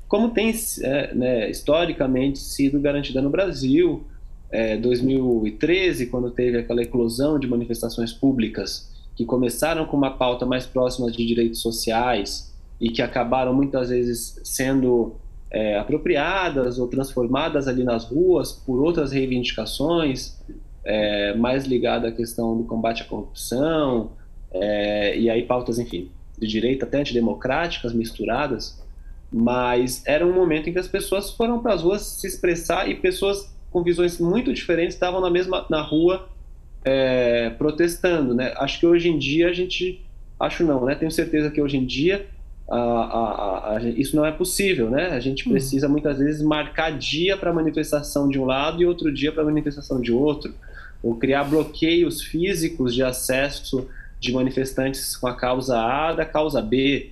como 0.08 0.30
tem 0.30 0.52
é, 0.82 1.14
né, 1.14 1.50
historicamente 1.50 2.38
sido 2.38 2.80
garantida 2.80 3.20
no 3.20 3.30
Brasil. 3.30 4.04
É, 4.48 4.76
2013, 4.76 6.06
quando 6.06 6.30
teve 6.30 6.58
aquela 6.58 6.80
eclosão 6.80 7.38
de 7.38 7.48
manifestações 7.48 8.12
públicas 8.12 8.94
que 9.16 9.24
começaram 9.24 9.86
com 9.86 9.96
uma 9.96 10.10
pauta 10.10 10.46
mais 10.46 10.64
próxima 10.64 11.10
de 11.10 11.26
direitos 11.26 11.60
sociais 11.60 12.54
e 12.80 12.90
que 12.90 13.02
acabaram 13.02 13.52
muitas 13.52 13.88
vezes 13.88 14.38
sendo 14.44 15.16
é, 15.56 15.78
apropriadas 15.78 16.78
ou 16.78 16.86
transformadas 16.86 17.66
ali 17.66 17.82
nas 17.82 18.04
ruas 18.04 18.52
por 18.52 18.82
outras 18.82 19.10
reivindicações, 19.10 20.38
é, 20.84 21.32
mais 21.34 21.64
ligada 21.64 22.08
à 22.08 22.12
questão 22.12 22.58
do 22.58 22.64
combate 22.64 23.02
à 23.02 23.06
corrupção, 23.06 24.10
é, 24.52 25.18
e 25.18 25.30
aí 25.30 25.42
pautas, 25.44 25.78
enfim, 25.78 26.10
de 26.38 26.46
direita 26.46 26.84
até 26.84 27.00
antidemocráticas 27.00 27.94
misturadas, 27.94 28.84
mas 29.32 30.02
era 30.06 30.26
um 30.26 30.32
momento 30.34 30.68
em 30.68 30.74
que 30.74 30.78
as 30.78 30.88
pessoas 30.88 31.30
foram 31.30 31.60
para 31.60 31.72
as 31.72 31.82
ruas 31.82 32.02
se 32.02 32.26
expressar 32.26 32.90
e 32.90 32.94
pessoas 32.94 33.50
com 33.70 33.82
visões 33.82 34.20
muito 34.20 34.52
diferentes 34.52 34.94
estavam 34.94 35.22
na 35.22 35.30
mesma 35.30 35.64
na 35.70 35.80
rua 35.80 36.28
é, 36.84 37.48
protestando, 37.50 38.34
né? 38.34 38.52
Acho 38.58 38.78
que 38.78 38.86
hoje 38.86 39.08
em 39.08 39.18
dia 39.18 39.48
a 39.48 39.52
gente, 39.54 40.04
acho 40.38 40.62
não, 40.64 40.84
né? 40.84 40.94
Tenho 40.94 41.10
certeza 41.10 41.50
que 41.50 41.62
hoje 41.62 41.78
em 41.78 41.86
dia 41.86 42.26
a, 42.68 42.78
a, 42.78 43.76
a, 43.76 43.82
isso 43.82 44.16
não 44.16 44.24
é 44.24 44.32
possível, 44.32 44.90
né? 44.90 45.10
A 45.10 45.20
gente 45.20 45.48
hum. 45.48 45.52
precisa 45.52 45.88
muitas 45.88 46.18
vezes 46.18 46.42
marcar 46.42 46.90
dia 46.96 47.36
para 47.36 47.52
manifestação 47.52 48.28
de 48.28 48.38
um 48.38 48.44
lado 48.44 48.82
e 48.82 48.86
outro 48.86 49.12
dia 49.12 49.30
para 49.30 49.44
manifestação 49.44 50.00
de 50.00 50.12
outro, 50.12 50.52
ou 51.02 51.14
criar 51.14 51.44
bloqueios 51.44 52.22
físicos 52.22 52.94
de 52.94 53.02
acesso 53.02 53.88
de 54.18 54.32
manifestantes 54.32 55.16
com 55.16 55.28
a 55.28 55.34
causa 55.34 55.78
A 55.78 56.12
da 56.12 56.24
causa 56.24 56.60
B. 56.60 57.10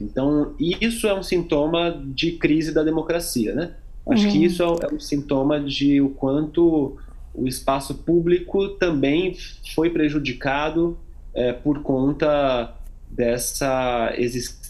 Então, 0.00 0.54
isso 0.58 1.06
é 1.06 1.14
um 1.14 1.22
sintoma 1.22 2.02
de 2.06 2.32
crise 2.32 2.72
da 2.72 2.82
democracia, 2.82 3.54
né? 3.54 3.72
Acho 4.06 4.28
que 4.30 4.38
uhum. 4.38 4.44
isso 4.44 4.62
é, 4.62 4.86
é 4.86 4.94
um 4.94 5.00
sintoma 5.00 5.60
de 5.60 6.00
o 6.00 6.10
quanto 6.10 6.96
o 7.34 7.48
espaço 7.48 7.94
público 7.94 8.68
também 8.70 9.36
foi 9.74 9.90
prejudicado 9.90 10.96
é, 11.34 11.52
por 11.52 11.82
conta 11.82 12.74
dessa 13.10 14.12
existência 14.16 14.63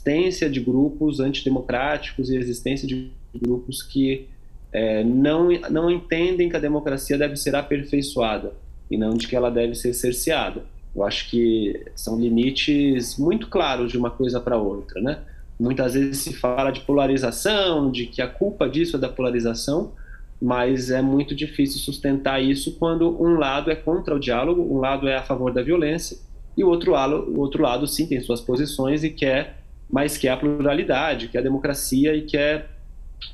de 0.51 0.61
grupos 0.61 1.19
antidemocráticos 1.19 2.31
e 2.31 2.37
existência 2.37 2.87
de 2.87 3.11
grupos 3.35 3.83
que 3.83 4.29
é, 4.73 5.03
não, 5.03 5.49
não 5.71 5.90
entendem 5.90 6.49
que 6.49 6.57
a 6.57 6.61
democracia 6.61 7.17
deve 7.17 7.37
ser 7.37 7.55
aperfeiçoada 7.55 8.53
e 8.90 8.99
não 8.99 9.14
de 9.14 9.27
que 9.27 9.35
ela 9.35 9.51
deve 9.51 9.75
ser 9.75 9.95
cerceada. 9.95 10.62
Eu 10.95 11.03
acho 11.03 11.31
que 11.31 11.85
são 11.97 12.21
limites 12.21 13.19
muito 13.19 13.49
claros 13.49 13.90
de 13.90 13.99
uma 13.99 14.11
coisa 14.11 14.40
para 14.40 14.57
outra, 14.57 15.01
né? 15.01 15.19
Muitas 15.59 15.95
vezes 15.95 16.19
se 16.19 16.33
fala 16.35 16.71
de 16.71 16.81
polarização, 16.81 17.90
de 17.90 18.07
que 18.07 18.21
a 18.21 18.29
culpa 18.29 18.69
disso 18.69 18.97
é 18.97 19.01
da 19.01 19.09
polarização, 19.09 19.93
mas 20.40 20.90
é 20.90 21.01
muito 21.01 21.35
difícil 21.35 21.79
sustentar 21.81 22.43
isso 22.43 22.77
quando 22.79 23.21
um 23.23 23.38
lado 23.38 23.71
é 23.71 23.77
contra 23.77 24.14
o 24.14 24.21
diálogo, 24.21 24.62
um 24.62 24.79
lado 24.79 25.09
é 25.09 25.17
a 25.17 25.23
favor 25.23 25.53
da 25.53 25.62
violência 25.62 26.19
e 26.57 26.62
o 26.62 26.69
outro 26.69 26.93
lado, 26.93 27.17
o 27.31 27.40
outro 27.40 27.62
lado 27.62 27.87
sim 27.87 28.07
tem 28.07 28.21
suas 28.21 28.40
posições 28.40 29.03
e 29.03 29.11
quer, 29.11 29.63
mas 29.90 30.16
quer 30.16 30.31
a 30.31 30.37
pluralidade, 30.37 31.29
quer 31.29 31.38
a 31.38 31.42
democracia 31.42 32.14
e 32.14 32.23
quer 32.23 32.70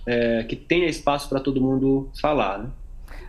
é, 0.07 0.45
que 0.45 0.57
tenha 0.57 0.87
espaço 0.87 1.29
para 1.29 1.41
todo 1.41 1.61
mundo 1.61 2.11
falar. 2.21 2.59
Né? 2.59 2.67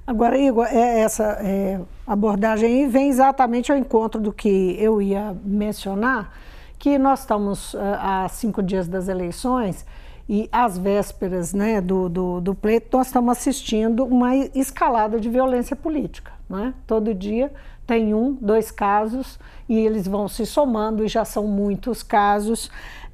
Agora, 0.06 0.38
Igor, 0.38 0.66
é, 0.66 1.00
essa 1.02 1.38
é, 1.42 1.80
abordagem 2.06 2.88
vem 2.90 3.10
exatamente 3.10 3.72
ao 3.72 3.78
encontro 3.78 4.20
do 4.20 4.34
que 4.34 4.76
eu 4.80 5.02
ia 5.02 5.36
mencionar, 5.44 6.38
que 6.78 6.98
nós 6.98 7.20
estamos 7.22 7.76
há 7.76 8.28
cinco 8.28 8.64
dias 8.64 8.88
das 8.88 9.08
eleições 9.08 9.86
e 10.28 10.48
às 10.52 10.78
vésperas 10.78 11.54
né, 11.54 11.82
do, 11.82 12.08
do, 12.08 12.40
do 12.40 12.56
pleito, 12.56 12.98
nós 12.98 13.08
estamos 13.08 13.38
assistindo 13.38 14.06
uma 14.06 14.34
escalada 14.56 15.20
de 15.20 15.30
violência 15.30 15.76
política. 15.76 16.32
Né? 16.50 16.74
Todo 16.88 17.14
dia 17.14 17.52
tem 17.86 18.14
um, 18.14 18.34
dois 18.40 18.72
casos 18.72 19.38
e 19.68 19.78
eles 19.78 20.08
vão 20.08 20.30
se 20.30 20.46
somando 20.46 21.04
e 21.04 21.08
já 21.10 21.26
são 21.26 21.48
muitos 21.48 22.02
casos. 22.02 22.72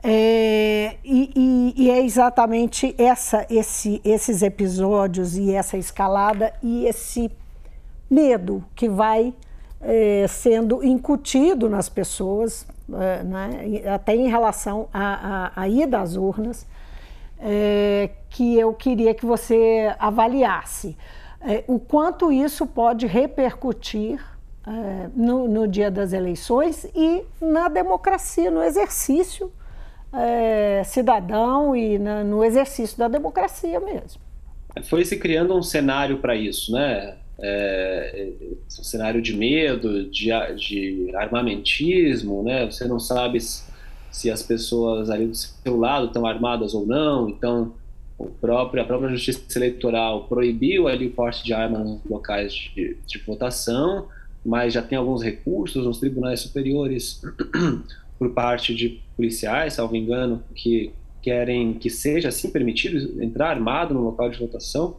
É, 0.10 0.96
e, 1.04 1.32
e, 1.36 1.74
e, 1.76 1.92
é 1.92 2.02
exatamente 2.02 2.96
essa, 2.98 3.46
esse, 3.50 4.00
esses 4.06 4.42
episódios 4.42 5.36
e 5.36 5.54
essa 5.54 5.76
escalada 5.76 6.54
e 6.64 6.86
esse 6.86 7.30
medo 8.10 8.64
que 8.74 8.88
vai 8.88 9.34
é, 9.82 10.26
sendo 10.30 10.82
incutido 10.82 11.70
nas 11.70 11.90
pessoas, 11.90 12.66
é, 12.94 13.22
né, 13.22 13.82
até 13.94 14.16
em 14.16 14.30
relação 14.30 14.88
à, 14.94 15.68
ida 15.68 16.00
às 16.00 16.16
urnas, 16.16 16.66
é, 17.38 18.12
que 18.30 18.58
eu 18.58 18.74
queria 18.74 19.14
que 19.14 19.26
você 19.26 19.94
avaliasse. 20.00 20.96
É, 21.42 21.66
o 21.68 21.82
quanto 21.82 22.32
isso 22.32 22.66
pode 22.66 23.06
repercutir 23.06 24.26
é, 24.66 25.10
no, 25.14 25.50
no, 25.50 25.68
dia 25.68 25.92
das 25.92 26.14
eleições 26.14 26.86
e 26.96 27.26
na 27.42 27.68
democracia, 27.68 28.50
no 28.50 28.64
exercício 28.64 29.52
é, 30.14 30.82
cidadão 30.84 31.76
e 31.76 31.98
na, 31.98 32.24
no 32.24 32.44
exercício 32.44 32.98
da 32.98 33.08
democracia 33.08 33.80
mesmo. 33.80 34.22
Foi 34.84 35.04
se 35.04 35.18
criando 35.18 35.56
um 35.56 35.64
cenário 35.64 36.20
para 36.20 36.36
isso, 36.36 36.72
né? 36.72 37.16
É, 37.40 38.32
um 38.80 38.84
cenário 38.84 39.22
de 39.22 39.36
medo, 39.36 40.10
de, 40.10 40.30
de 40.56 41.16
armamentismo, 41.16 42.44
né? 42.44 42.66
Você 42.66 42.86
não 42.86 43.00
sabe 43.00 43.40
se 44.12 44.32
as 44.32 44.42
pessoas 44.42 45.10
ali 45.10 45.28
do 45.28 45.36
seu 45.36 45.78
lado 45.78 46.08
estão 46.08 46.26
armadas 46.26 46.74
ou 46.74 46.86
não, 46.86 47.30
então 47.30 47.74
o 48.18 48.26
próprio, 48.26 48.82
a 48.82 48.86
própria 48.86 49.10
Justiça 49.10 49.60
Eleitoral 49.60 50.26
proibiu 50.26 50.88
ali 50.88 51.08
o 51.08 51.12
porte 51.12 51.44
de 51.44 51.54
armas 51.54 51.86
nos 51.86 52.04
locais 52.06 52.52
de, 52.52 52.98
de 53.06 53.18
votação, 53.20 54.08
mas 54.44 54.74
já 54.74 54.82
tem 54.82 54.98
alguns 54.98 55.22
recursos 55.22 55.86
nos 55.86 56.00
tribunais 56.00 56.40
superiores 56.40 57.22
por 58.18 58.34
parte 58.34 58.74
de 58.74 59.02
policiais, 59.16 59.74
salvo 59.74 59.96
engano, 59.96 60.44
que 60.56 60.92
querem 61.22 61.74
que 61.74 61.90
seja 61.90 62.30
assim 62.30 62.52
permitido 62.52 63.22
entrar 63.22 63.50
armado 63.50 63.94
no 63.94 64.02
local 64.02 64.30
de 64.30 64.40
votação. 64.40 64.98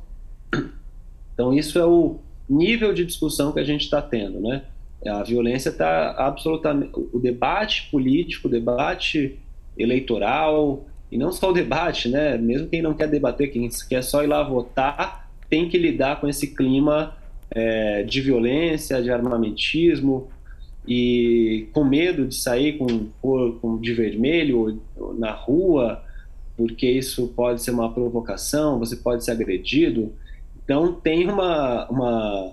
Então 1.34 1.54
isso 1.54 1.78
é 1.78 1.86
o 1.86 2.18
nível 2.48 2.92
de 2.92 3.04
discussão 3.04 3.52
que 3.52 3.60
a 3.60 3.64
gente 3.64 3.82
está 3.82 4.02
tendo, 4.02 4.40
né? 4.40 4.62
A 5.06 5.22
violência 5.22 5.68
está 5.68 6.10
absolutamente, 6.18 6.92
o 7.12 7.18
debate 7.18 7.88
político, 7.90 8.48
o 8.48 8.50
debate 8.50 9.38
eleitoral 9.76 10.84
e 11.10 11.16
não 11.16 11.30
só 11.30 11.50
o 11.50 11.52
debate, 11.52 12.08
né? 12.08 12.36
Mesmo 12.36 12.68
quem 12.68 12.82
não 12.82 12.94
quer 12.94 13.08
debater, 13.08 13.52
quem 13.52 13.68
quer 13.88 14.02
só 14.02 14.24
ir 14.24 14.26
lá 14.26 14.42
votar, 14.42 15.30
tem 15.48 15.68
que 15.68 15.78
lidar 15.78 16.20
com 16.20 16.28
esse 16.28 16.54
clima 16.54 17.16
é, 17.50 18.02
de 18.02 18.20
violência, 18.20 19.02
de 19.02 19.10
armamentismo 19.10 20.28
e 20.86 21.68
com 21.72 21.84
medo 21.84 22.26
de 22.26 22.34
sair 22.34 22.78
com, 22.78 23.08
com 23.20 23.78
de 23.80 23.92
vermelho 23.92 24.80
na 25.18 25.32
rua, 25.32 26.02
porque 26.56 26.90
isso 26.90 27.28
pode 27.28 27.62
ser 27.62 27.70
uma 27.70 27.92
provocação, 27.92 28.78
você 28.78 28.96
pode 28.96 29.24
ser 29.24 29.32
agredido. 29.32 30.12
Então 30.64 30.92
tem 30.92 31.28
uma 31.28 31.88
uma, 31.88 32.52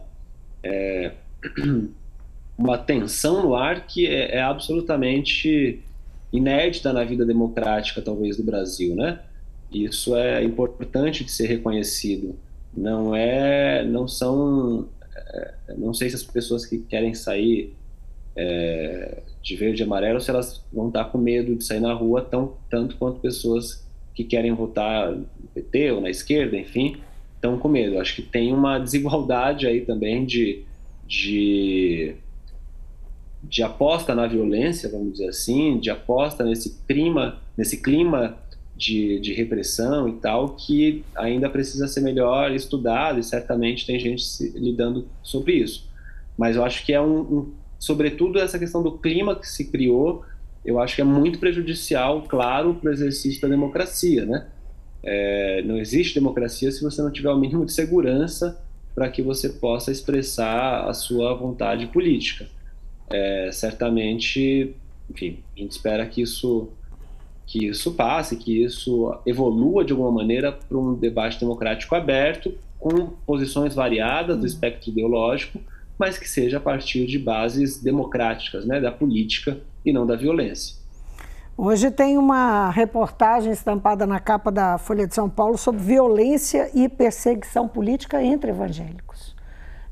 é, 0.64 1.14
uma 2.58 2.78
tensão 2.78 3.44
no 3.44 3.56
ar 3.56 3.88
que 3.88 4.06
é, 4.06 4.36
é 4.36 4.42
absolutamente 4.42 5.82
inédita 6.32 6.92
na 6.92 7.04
vida 7.04 7.26
democrática, 7.26 8.02
talvez, 8.02 8.38
do 8.38 8.44
Brasil, 8.44 8.96
né? 8.96 9.20
Isso 9.72 10.16
é 10.16 10.44
importante 10.44 11.24
de 11.24 11.32
ser 11.32 11.48
reconhecido. 11.48 12.36
Não 12.76 13.16
é, 13.16 13.84
não 13.86 14.08
são, 14.08 14.88
é, 15.16 15.54
não 15.78 15.94
sei 15.94 16.10
se 16.10 16.16
as 16.16 16.24
pessoas 16.24 16.66
que 16.66 16.78
querem 16.80 17.14
sair 17.14 17.74
é, 18.36 19.22
de 19.42 19.56
verde 19.56 19.82
e 19.82 19.86
amarelo, 19.86 20.20
se 20.20 20.30
elas 20.30 20.64
vão 20.72 20.88
estar 20.88 21.06
com 21.06 21.18
medo 21.18 21.56
de 21.56 21.64
sair 21.64 21.80
na 21.80 21.94
rua 21.94 22.22
tão, 22.22 22.54
tanto 22.70 22.98
quanto 22.98 23.20
pessoas 23.20 23.86
que 24.14 24.24
querem 24.24 24.54
votar 24.54 25.12
no 25.12 25.28
PT 25.54 25.92
ou 25.92 26.02
na 26.02 26.10
esquerda, 26.10 26.58
enfim, 26.58 26.98
estão 27.36 27.58
com 27.58 27.68
medo. 27.68 28.00
Acho 28.00 28.16
que 28.16 28.22
tem 28.22 28.54
uma 28.54 28.78
desigualdade 28.80 29.68
aí 29.68 29.82
também 29.82 30.26
de, 30.26 30.64
de 31.08 32.16
de 33.48 33.64
aposta 33.64 34.16
na 34.16 34.28
violência, 34.28 34.90
vamos 34.90 35.14
dizer 35.14 35.30
assim, 35.30 35.78
de 35.78 35.90
aposta 35.90 36.44
nesse 36.44 36.80
clima, 36.88 37.38
nesse 37.56 37.82
clima 37.82 38.38
de, 38.76 39.20
de 39.20 39.34
repressão 39.34 40.10
e 40.10 40.14
tal, 40.14 40.50
que 40.50 41.04
ainda 41.16 41.50
precisa 41.50 41.88
ser 41.88 42.02
melhor 42.02 42.52
estudado 42.52 43.20
e 43.20 43.24
certamente 43.24 43.86
tem 43.86 44.00
gente 44.00 44.24
lidando 44.56 45.08
sobre 45.24 45.54
isso. 45.54 45.88
Mas 46.38 46.56
eu 46.56 46.66
acho 46.66 46.86
que 46.86 46.92
é 46.92 47.00
um, 47.00 47.20
um, 47.20 47.54
sobretudo 47.80 48.40
essa 48.40 48.60
questão 48.60 48.82
do 48.82 48.98
clima 48.98 49.36
que 49.36 49.48
se 49.48 49.66
criou, 49.66 50.24
eu 50.64 50.80
acho 50.80 50.96
que 50.96 51.02
é 51.02 51.06
muito 51.06 51.40
prejudicial, 51.40 52.24
claro, 52.24 52.76
para 52.76 52.90
o 52.90 52.94
exercício 52.94 53.42
da 53.42 53.48
democracia, 53.48 54.26
né? 54.26 54.48
É, 55.04 55.62
não 55.64 55.78
existe 55.78 56.16
democracia 56.16 56.72
se 56.72 56.82
você 56.82 57.02
não 57.02 57.12
tiver 57.12 57.30
o 57.30 57.38
mínimo 57.38 57.64
de 57.66 57.72
segurança 57.72 58.60
para 58.96 59.08
que 59.08 59.22
você 59.22 59.50
possa 59.50 59.92
expressar 59.92 60.90
a 60.90 60.94
sua 60.94 61.34
vontade 61.36 61.86
política 61.88 62.48
é, 63.10 63.50
certamente, 63.52 64.76
enfim, 65.10 65.40
a 65.56 65.60
gente 65.60 65.72
espera 65.72 66.06
que 66.06 66.22
isso 66.22 66.70
que 67.48 67.68
isso 67.68 67.94
passe, 67.94 68.38
que 68.38 68.64
isso 68.64 69.16
evolua 69.24 69.86
de 69.86 69.92
alguma 69.92 70.12
maneira 70.12 70.52
para 70.52 70.76
um 70.80 70.96
debate 70.96 71.40
democrático 71.40 71.94
aberto, 71.94 72.56
com 72.80 73.06
posições 73.24 73.76
variadas 73.76 74.36
do 74.36 74.40
uhum. 74.40 74.48
espectro 74.48 74.90
ideológico, 74.90 75.60
mas 75.98 76.18
que 76.18 76.30
seja 76.30 76.58
a 76.58 76.60
partir 76.60 77.06
de 77.06 77.18
bases 77.18 77.82
democráticas, 77.82 78.66
né, 78.66 78.80
da 78.80 78.92
política 78.92 79.60
e 79.86 79.94
não 79.94 80.06
da 80.06 80.16
violência. 80.16 80.76
Hoje 81.58 81.90
tem 81.90 82.18
uma 82.18 82.70
reportagem 82.70 83.52
estampada 83.52 84.06
na 84.06 84.20
capa 84.20 84.52
da 84.52 84.78
Folha 84.78 85.08
de 85.08 85.16
São 85.16 85.30
Paulo 85.30 85.58
sobre 85.58 85.82
violência 85.82 86.70
e 86.74 86.90
perseguição 86.90 87.68
política 87.68 88.22
entre 88.22 88.52
evangélicos 88.52 89.36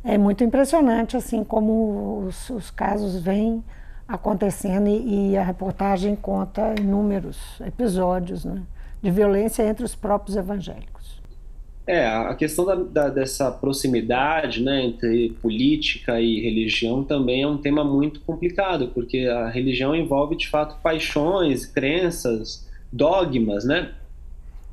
é 0.03 0.17
muito 0.17 0.43
impressionante 0.43 1.15
assim 1.15 1.43
como 1.43 2.25
os, 2.27 2.49
os 2.49 2.69
casos 2.69 3.21
vêm 3.21 3.63
acontecendo 4.07 4.87
e, 4.89 5.31
e, 5.31 5.37
a 5.37 5.43
reportagem 5.43 6.15
conta 6.15 6.75
inúmeros 6.77 7.61
episódios 7.65 8.43
né, 8.43 8.61
de 9.01 9.09
violência 9.09 9.63
entre 9.63 9.85
os 9.85 9.95
próprios 9.95 10.35
evangélicos. 10.35 11.22
É, 11.85 12.05
a 12.05 12.33
questão 12.33 12.65
da, 12.65 12.75
da, 12.75 13.09
dessa 13.09 13.51
proximidade 13.51 14.61
né, 14.63 14.85
entre 14.85 15.31
política 15.41 16.21
e 16.21 16.39
religião 16.39 17.03
também 17.03 17.41
é 17.41 17.47
um 17.47 17.57
tema 17.57 17.83
muito 17.83 18.21
complicado, 18.21 18.89
porque 18.93 19.27
a 19.27 19.49
religião 19.49 19.93
envolve 19.93 20.37
de 20.37 20.47
fato 20.47 20.81
paixões, 20.81 21.65
crenças, 21.65 22.69
dogmas, 22.91 23.65
né, 23.65 23.91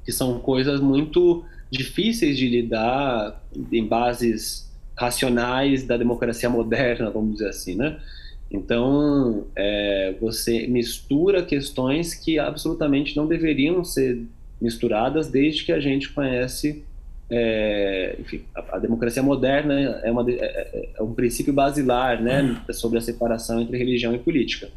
que 0.05 0.13
são 0.13 0.39
coisas 0.39 0.81
muito 0.81 1.45
difíceis 1.69 2.39
de 2.39 2.49
lidar 2.49 3.43
em 3.73 3.85
bases 3.85 4.71
racionais 4.97 5.85
da 5.85 5.97
democracia 5.97 6.49
moderna, 6.49 7.11
vamos 7.11 7.35
dizer 7.35 7.49
assim, 7.49 7.75
né? 7.75 7.99
Então, 8.51 9.47
é, 9.55 10.15
você 10.21 10.67
mistura 10.67 11.43
questões 11.43 12.15
que 12.15 12.39
absolutamente 12.39 13.17
não 13.17 13.27
deveriam 13.27 13.85
ser 13.85 14.27
misturadas 14.61 15.29
desde 15.29 15.65
que 15.65 15.73
a 15.73 15.81
gente 15.81 16.13
conhece, 16.13 16.85
é, 17.31 18.17
enfim, 18.19 18.43
a, 18.55 18.77
a, 18.77 18.79
democracia 18.79 19.23
moderna 19.23 19.75
é, 20.03 20.11
uma, 20.11 20.29
é, 20.29 20.35
é, 20.35 20.89
é, 20.99 21.03
um 21.03 21.15
princípio 21.15 21.53
basilar, 21.53 22.21
né, 22.21 22.61
sobre 22.73 22.99
a 22.99 23.01
separação 23.01 23.61
entre 23.61 23.79
religião 23.79 24.15
e 24.15 24.19
política. 24.19 24.69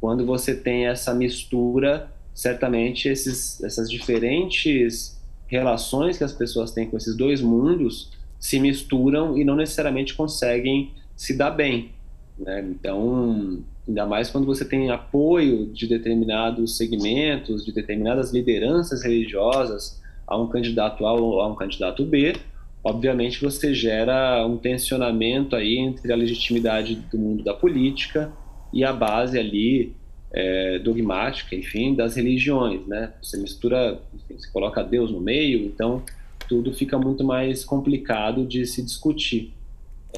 Quando 0.00 0.26
você 0.26 0.54
tem 0.54 0.86
essa 0.86 1.14
mistura, 1.14 2.08
certamente 2.34 3.08
esses, 3.08 3.62
essas 3.62 3.88
diferentes 3.88 5.16
relações 5.46 6.18
que 6.18 6.24
as 6.24 6.32
pessoas 6.32 6.72
têm 6.72 6.86
com 6.86 6.96
esses 6.96 7.16
dois 7.16 7.40
mundos 7.40 8.10
se 8.38 8.58
misturam 8.58 9.38
e 9.38 9.44
não 9.44 9.54
necessariamente 9.54 10.14
conseguem 10.14 10.90
se 11.14 11.36
dar 11.36 11.50
bem. 11.50 11.92
Né? 12.36 12.66
Então, 12.68 13.62
ainda 13.86 14.04
mais 14.04 14.28
quando 14.28 14.44
você 14.44 14.64
tem 14.64 14.90
apoio 14.90 15.66
de 15.66 15.86
determinados 15.86 16.76
segmentos, 16.76 17.64
de 17.64 17.72
determinadas 17.72 18.32
lideranças 18.32 19.04
religiosas 19.04 20.04
a 20.26 20.36
um 20.36 20.48
candidato 20.48 21.06
A 21.06 21.12
ou 21.12 21.40
a 21.40 21.46
um 21.46 21.54
candidato 21.54 22.04
B, 22.04 22.34
obviamente 22.82 23.40
você 23.40 23.74
gera 23.74 24.46
um 24.46 24.56
tensionamento 24.56 25.54
aí 25.56 25.78
entre 25.78 26.12
a 26.12 26.16
legitimidade 26.16 26.94
do 26.94 27.18
mundo 27.18 27.42
da 27.42 27.54
política 27.54 28.32
e 28.72 28.84
a 28.84 28.92
base 28.92 29.38
ali 29.38 29.94
é, 30.32 30.78
dogmática, 30.78 31.54
enfim, 31.54 31.94
das 31.94 32.16
religiões, 32.16 32.86
né? 32.86 33.12
Você 33.22 33.38
mistura, 33.38 34.00
enfim, 34.14 34.38
você 34.38 34.50
coloca 34.50 34.82
Deus 34.82 35.10
no 35.10 35.20
meio, 35.20 35.64
então 35.64 36.02
tudo 36.48 36.72
fica 36.72 36.98
muito 36.98 37.24
mais 37.24 37.64
complicado 37.64 38.44
de 38.44 38.66
se 38.66 38.82
discutir. 38.82 39.52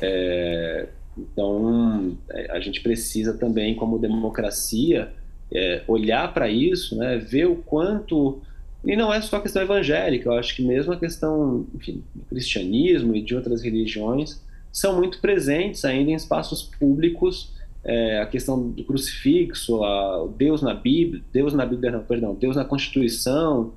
É, 0.00 0.88
então, 1.16 2.16
é, 2.30 2.50
a 2.52 2.60
gente 2.60 2.80
precisa 2.80 3.34
também, 3.34 3.74
como 3.74 3.98
democracia, 3.98 5.12
é, 5.52 5.82
olhar 5.88 6.32
para 6.32 6.48
isso, 6.48 6.96
né, 6.96 7.16
ver 7.16 7.46
o 7.46 7.56
quanto. 7.56 8.40
E 8.84 8.96
não 8.96 9.12
é 9.12 9.20
só 9.20 9.36
a 9.36 9.40
questão 9.40 9.62
evangélica, 9.62 10.28
eu 10.28 10.34
acho 10.34 10.54
que 10.54 10.62
mesmo 10.62 10.92
a 10.92 10.96
questão 10.96 11.66
enfim, 11.74 12.02
do 12.14 12.24
cristianismo 12.26 13.14
e 13.14 13.20
de 13.20 13.34
outras 13.34 13.62
religiões 13.62 14.40
são 14.72 14.96
muito 14.96 15.20
presentes 15.20 15.84
ainda 15.84 16.10
em 16.10 16.14
espaços 16.14 16.62
públicos. 16.62 17.52
É, 17.84 18.20
a 18.20 18.26
questão 18.26 18.70
do 18.70 18.84
crucifixo, 18.84 19.82
a, 19.82 20.28
Deus 20.36 20.62
na 20.62 20.74
Bíblia, 20.74 21.22
Deus 21.32 21.54
na 21.54 21.64
Bíblia, 21.64 21.90
não, 21.90 22.00
perdão, 22.00 22.34
Deus 22.34 22.56
na 22.56 22.64
Constituição, 22.64 23.72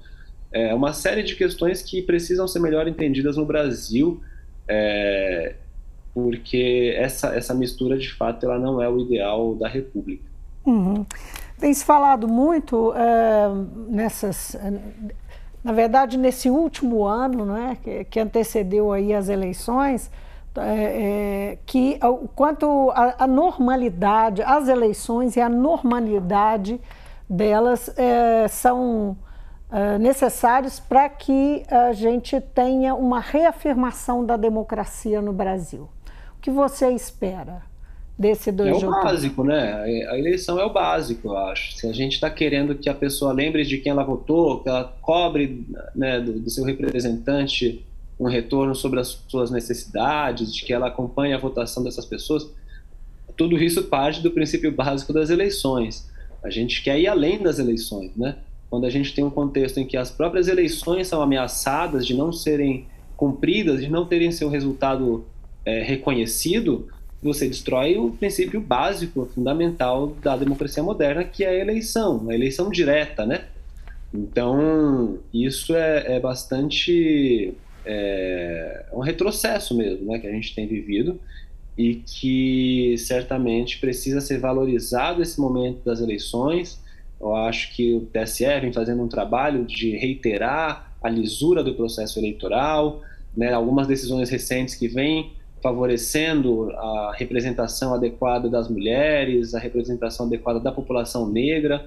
é 0.51 0.73
uma 0.73 0.91
série 0.91 1.23
de 1.23 1.35
questões 1.35 1.81
que 1.81 2.01
precisam 2.01 2.47
ser 2.47 2.59
melhor 2.59 2.87
entendidas 2.87 3.37
no 3.37 3.45
Brasil, 3.45 4.21
é, 4.67 5.55
porque 6.13 6.93
essa, 6.97 7.33
essa 7.35 7.53
mistura, 7.53 7.97
de 7.97 8.11
fato, 8.11 8.45
ela 8.45 8.59
não 8.59 8.81
é 8.81 8.89
o 8.89 8.99
ideal 8.99 9.55
da 9.55 9.67
República. 9.67 10.23
Uhum. 10.65 11.05
Tem 11.61 11.71
se 11.75 11.85
falado 11.85 12.27
muito 12.27 12.91
é, 12.95 13.47
nessas, 13.87 14.57
na 15.63 15.71
verdade, 15.71 16.17
nesse 16.17 16.49
último 16.49 17.05
ano, 17.05 17.45
né, 17.45 17.77
que, 17.83 18.03
que 18.05 18.19
antecedeu 18.19 18.91
aí 18.91 19.13
as 19.13 19.29
eleições, 19.29 20.09
é, 20.55 21.51
é, 21.51 21.57
que 21.63 21.99
quanto 22.35 22.89
a, 22.95 23.25
a, 23.25 23.27
normalidade, 23.27 24.41
as 24.41 24.67
eleições 24.67 25.35
e 25.35 25.39
a 25.39 25.47
normalidade 25.47 26.81
delas 27.29 27.95
é, 27.95 28.47
são 28.47 29.15
é, 29.71 29.99
necessários 29.99 30.79
para 30.79 31.07
que 31.09 31.63
a 31.69 31.93
gente 31.93 32.41
tenha 32.41 32.95
uma 32.95 33.19
reafirmação 33.19 34.25
da 34.25 34.35
democracia 34.35 35.21
no 35.21 35.31
Brasil. 35.31 35.87
O 36.39 36.41
que 36.41 36.49
você 36.49 36.89
espera 36.89 37.69
desse 38.21 38.51
2 38.51 38.69
é 38.69 38.71
de 38.71 38.85
outubro? 38.85 38.95
É 38.95 39.01
o 39.01 39.03
básico, 39.03 39.43
né? 39.43 40.05
A 40.09 40.17
eleição 40.17 40.59
é 40.59 40.63
o 40.63 40.71
básico, 40.71 41.29
eu 41.29 41.37
acho. 41.37 41.73
Se 41.73 41.87
a 41.87 41.93
gente 41.93 42.13
está 42.13 42.29
querendo 42.29 42.75
que 42.75 42.87
a 42.87 42.93
pessoa 42.93 43.33
lembre 43.33 43.65
de 43.65 43.77
quem 43.79 43.91
ela 43.91 44.03
votou, 44.03 44.61
que 44.61 44.69
ela 44.69 44.95
cobre 45.01 45.65
né, 45.95 46.21
do, 46.21 46.39
do 46.39 46.49
seu 46.49 46.63
representante 46.63 47.83
um 48.19 48.27
retorno 48.27 48.75
sobre 48.75 48.99
as 48.99 49.19
suas 49.27 49.49
necessidades, 49.49 50.53
de 50.53 50.63
que 50.63 50.71
ela 50.71 50.87
acompanhe 50.87 51.33
a 51.33 51.39
votação 51.39 51.83
dessas 51.83 52.05
pessoas, 52.05 52.47
tudo 53.35 53.57
isso 53.57 53.83
parte 53.83 54.21
do 54.21 54.29
princípio 54.29 54.71
básico 54.71 55.11
das 55.11 55.31
eleições. 55.31 56.07
A 56.43 56.49
gente 56.49 56.83
quer 56.83 56.99
ir 56.99 57.07
além 57.07 57.41
das 57.41 57.57
eleições, 57.57 58.15
né? 58.15 58.35
Quando 58.69 58.85
a 58.85 58.89
gente 58.89 59.13
tem 59.13 59.23
um 59.23 59.29
contexto 59.29 59.79
em 59.79 59.85
que 59.85 59.97
as 59.97 60.11
próprias 60.11 60.47
eleições 60.47 61.07
são 61.07 61.21
ameaçadas 61.21 62.05
de 62.05 62.13
não 62.13 62.31
serem 62.31 62.85
cumpridas, 63.17 63.81
de 63.81 63.89
não 63.89 64.05
terem 64.05 64.31
seu 64.31 64.49
resultado 64.49 65.25
é, 65.65 65.81
reconhecido, 65.83 66.87
você 67.21 67.47
destrói 67.47 67.97
o 67.97 68.11
princípio 68.11 68.59
básico, 68.59 69.25
fundamental 69.33 70.15
da 70.21 70.35
democracia 70.35 70.81
moderna, 70.81 71.23
que 71.23 71.43
é 71.43 71.49
a 71.49 71.55
eleição, 71.55 72.27
a 72.29 72.33
eleição 72.33 72.69
direta, 72.69 73.25
né? 73.25 73.45
Então, 74.13 75.19
isso 75.33 75.75
é, 75.75 76.15
é 76.15 76.19
bastante 76.19 77.53
é, 77.85 78.85
um 78.91 78.99
retrocesso 78.99 79.75
mesmo 79.75 80.11
né, 80.11 80.19
que 80.19 80.27
a 80.27 80.31
gente 80.31 80.53
tem 80.53 80.67
vivido 80.67 81.19
e 81.77 81.95
que 81.95 82.95
certamente 82.97 83.79
precisa 83.79 84.19
ser 84.19 84.39
valorizado 84.39 85.21
esse 85.21 85.39
momento 85.39 85.83
das 85.85 86.01
eleições. 86.01 86.79
Eu 87.19 87.35
acho 87.35 87.73
que 87.75 87.93
o 87.93 88.01
TSE 88.01 88.45
vem 88.59 88.73
fazendo 88.73 89.01
um 89.01 89.07
trabalho 89.07 89.63
de 89.63 89.95
reiterar 89.95 90.93
a 91.01 91.09
lisura 91.09 91.63
do 91.63 91.73
processo 91.73 92.19
eleitoral, 92.19 93.01
né, 93.35 93.53
algumas 93.53 93.87
decisões 93.87 94.29
recentes 94.29 94.75
que 94.75 94.87
vêm 94.87 95.31
favorecendo 95.61 96.71
a 96.71 97.13
representação 97.15 97.93
adequada 97.93 98.49
das 98.49 98.67
mulheres, 98.67 99.53
a 99.53 99.59
representação 99.59 100.25
adequada 100.25 100.59
da 100.59 100.71
população 100.71 101.29
negra. 101.29 101.85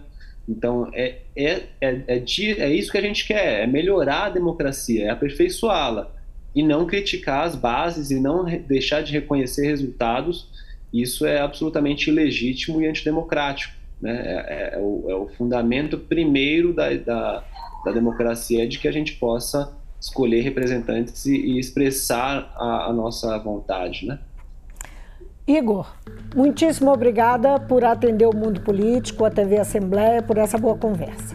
Então, 0.49 0.91
é, 0.93 1.19
é, 1.37 1.63
é, 1.81 2.01
é, 2.07 2.19
de, 2.19 2.61
é 2.61 2.73
isso 2.73 2.93
que 2.93 2.99
a 2.99 3.03
gente 3.03 3.27
quer, 3.27 3.63
é 3.63 3.67
melhorar 3.67 4.27
a 4.27 4.31
democracia, 4.31 5.07
é 5.07 5.11
aperfeiçoá-la, 5.11 6.11
e 6.55 6.63
não 6.63 6.87
criticar 6.87 7.47
as 7.47 7.57
bases 7.57 8.11
e 8.11 8.21
não 8.21 8.45
deixar 8.45 9.03
de 9.03 9.13
reconhecer 9.13 9.67
resultados. 9.67 10.49
Isso 10.93 11.27
é 11.27 11.41
absolutamente 11.41 12.09
ilegítimo 12.09 12.81
e 12.81 12.87
antidemocrático. 12.87 13.75
Né? 14.01 14.23
É, 14.25 14.33
é, 14.33 14.75
é 14.75 14.79
o, 14.79 15.05
é 15.09 15.15
o, 15.15 15.29
fundamento 15.29 15.99
primeiro 15.99 16.73
da, 16.73 16.95
da, 16.95 17.45
da, 17.85 17.93
democracia 17.93 18.69
de 18.69 18.79
que 18.79 18.87
a 18.87 18.93
gente 18.93 19.15
possa 19.15 19.73
escolher 20.05 20.43
representantes 20.43 21.25
e, 21.25 21.35
e 21.35 21.59
expressar 21.59 22.53
a, 22.57 22.91
a 22.91 22.93
nossa 22.93 23.39
vontade. 23.39 24.07
Né? 24.07 24.19
Igor, 25.47 25.95
muitíssimo 26.35 26.93
obrigada 26.93 27.59
por 27.59 27.85
atender 27.85 28.27
o 28.27 28.37
Mundo 28.37 28.61
Político, 28.61 29.25
a 29.25 29.31
TV 29.31 29.59
Assembleia, 29.59 30.23
por 30.23 30.37
essa 30.37 30.59
boa 30.59 30.77
conversa. 30.77 31.35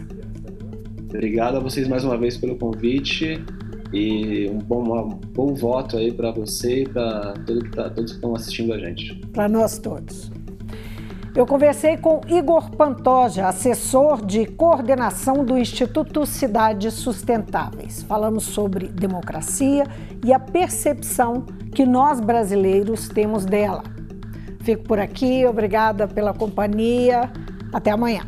Obrigado 1.08 1.56
a 1.56 1.60
vocês 1.60 1.88
mais 1.88 2.04
uma 2.04 2.16
vez 2.16 2.36
pelo 2.36 2.56
convite 2.56 3.44
e 3.92 4.48
um 4.48 4.58
bom, 4.58 4.82
um 5.04 5.08
bom 5.08 5.54
voto 5.54 5.96
aí 5.96 6.12
para 6.12 6.30
você 6.30 6.82
e 6.82 6.88
para 6.88 7.34
todo 7.44 7.64
que 7.64 7.70
tá, 7.70 7.90
todos 7.90 8.12
que 8.12 8.18
estão 8.18 8.36
assistindo 8.36 8.72
a 8.72 8.78
gente. 8.78 9.16
Para 9.32 9.48
nós 9.48 9.78
todos. 9.78 10.30
Eu 11.34 11.46
conversei 11.46 11.96
com 11.96 12.20
Igor 12.26 12.70
Pantoja, 12.72 13.46
assessor 13.46 14.26
de 14.26 14.46
coordenação 14.46 15.44
do 15.44 15.56
Instituto 15.56 16.26
Cidades 16.26 16.94
Sustentáveis. 16.94 18.02
Falamos 18.02 18.44
sobre 18.44 18.88
democracia 18.88 19.84
e 20.24 20.32
a 20.32 20.40
percepção 20.40 21.46
que 21.72 21.86
nós 21.86 22.18
brasileiros 22.18 23.08
temos 23.08 23.44
dela. 23.44 23.84
Fico 24.60 24.82
por 24.82 24.98
aqui, 24.98 25.46
obrigada 25.46 26.08
pela 26.08 26.34
companhia. 26.34 27.30
Até 27.72 27.92
amanhã. 27.92 28.22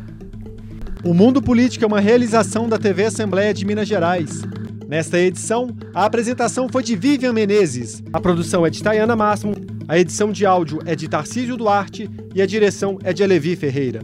O 1.03 1.13
Mundo 1.13 1.41
Político 1.41 1.83
é 1.83 1.87
uma 1.87 1.99
realização 1.99 2.69
da 2.69 2.77
TV 2.77 3.05
Assembleia 3.05 3.53
de 3.53 3.65
Minas 3.65 3.87
Gerais. 3.87 4.43
Nesta 4.87 5.19
edição, 5.19 5.69
a 5.93 6.05
apresentação 6.05 6.69
foi 6.69 6.83
de 6.83 6.95
Vivian 6.95 7.33
Menezes, 7.33 8.01
a 8.13 8.21
produção 8.21 8.65
é 8.65 8.69
de 8.69 8.81
Tayana 8.81 9.15
Máximo, 9.15 9.53
a 9.93 9.99
edição 9.99 10.31
de 10.31 10.43
áudio 10.43 10.79
é 10.87 10.95
de 10.95 11.07
Tarcísio 11.07 11.55
Duarte 11.55 12.09
e 12.33 12.41
a 12.41 12.47
direção 12.47 12.97
é 13.03 13.13
de 13.13 13.23
Alevi 13.23 13.55
Ferreira. 13.55 14.01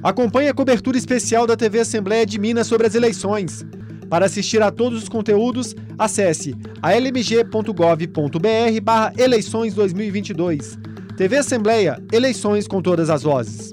Acompanhe 0.00 0.48
a 0.48 0.54
cobertura 0.54 0.96
especial 0.96 1.44
da 1.44 1.56
TV 1.56 1.80
Assembleia 1.80 2.24
de 2.24 2.38
Minas 2.38 2.68
sobre 2.68 2.86
as 2.86 2.94
eleições. 2.94 3.66
Para 4.08 4.26
assistir 4.26 4.62
a 4.62 4.70
todos 4.70 5.02
os 5.02 5.08
conteúdos, 5.08 5.74
acesse 5.98 6.54
almg.gov.br 6.80 8.80
barra 8.80 9.12
eleições 9.18 9.74
2022. 9.74 10.78
TV 11.16 11.38
Assembleia, 11.38 12.00
eleições 12.12 12.68
com 12.68 12.80
todas 12.80 13.10
as 13.10 13.24
vozes. 13.24 13.72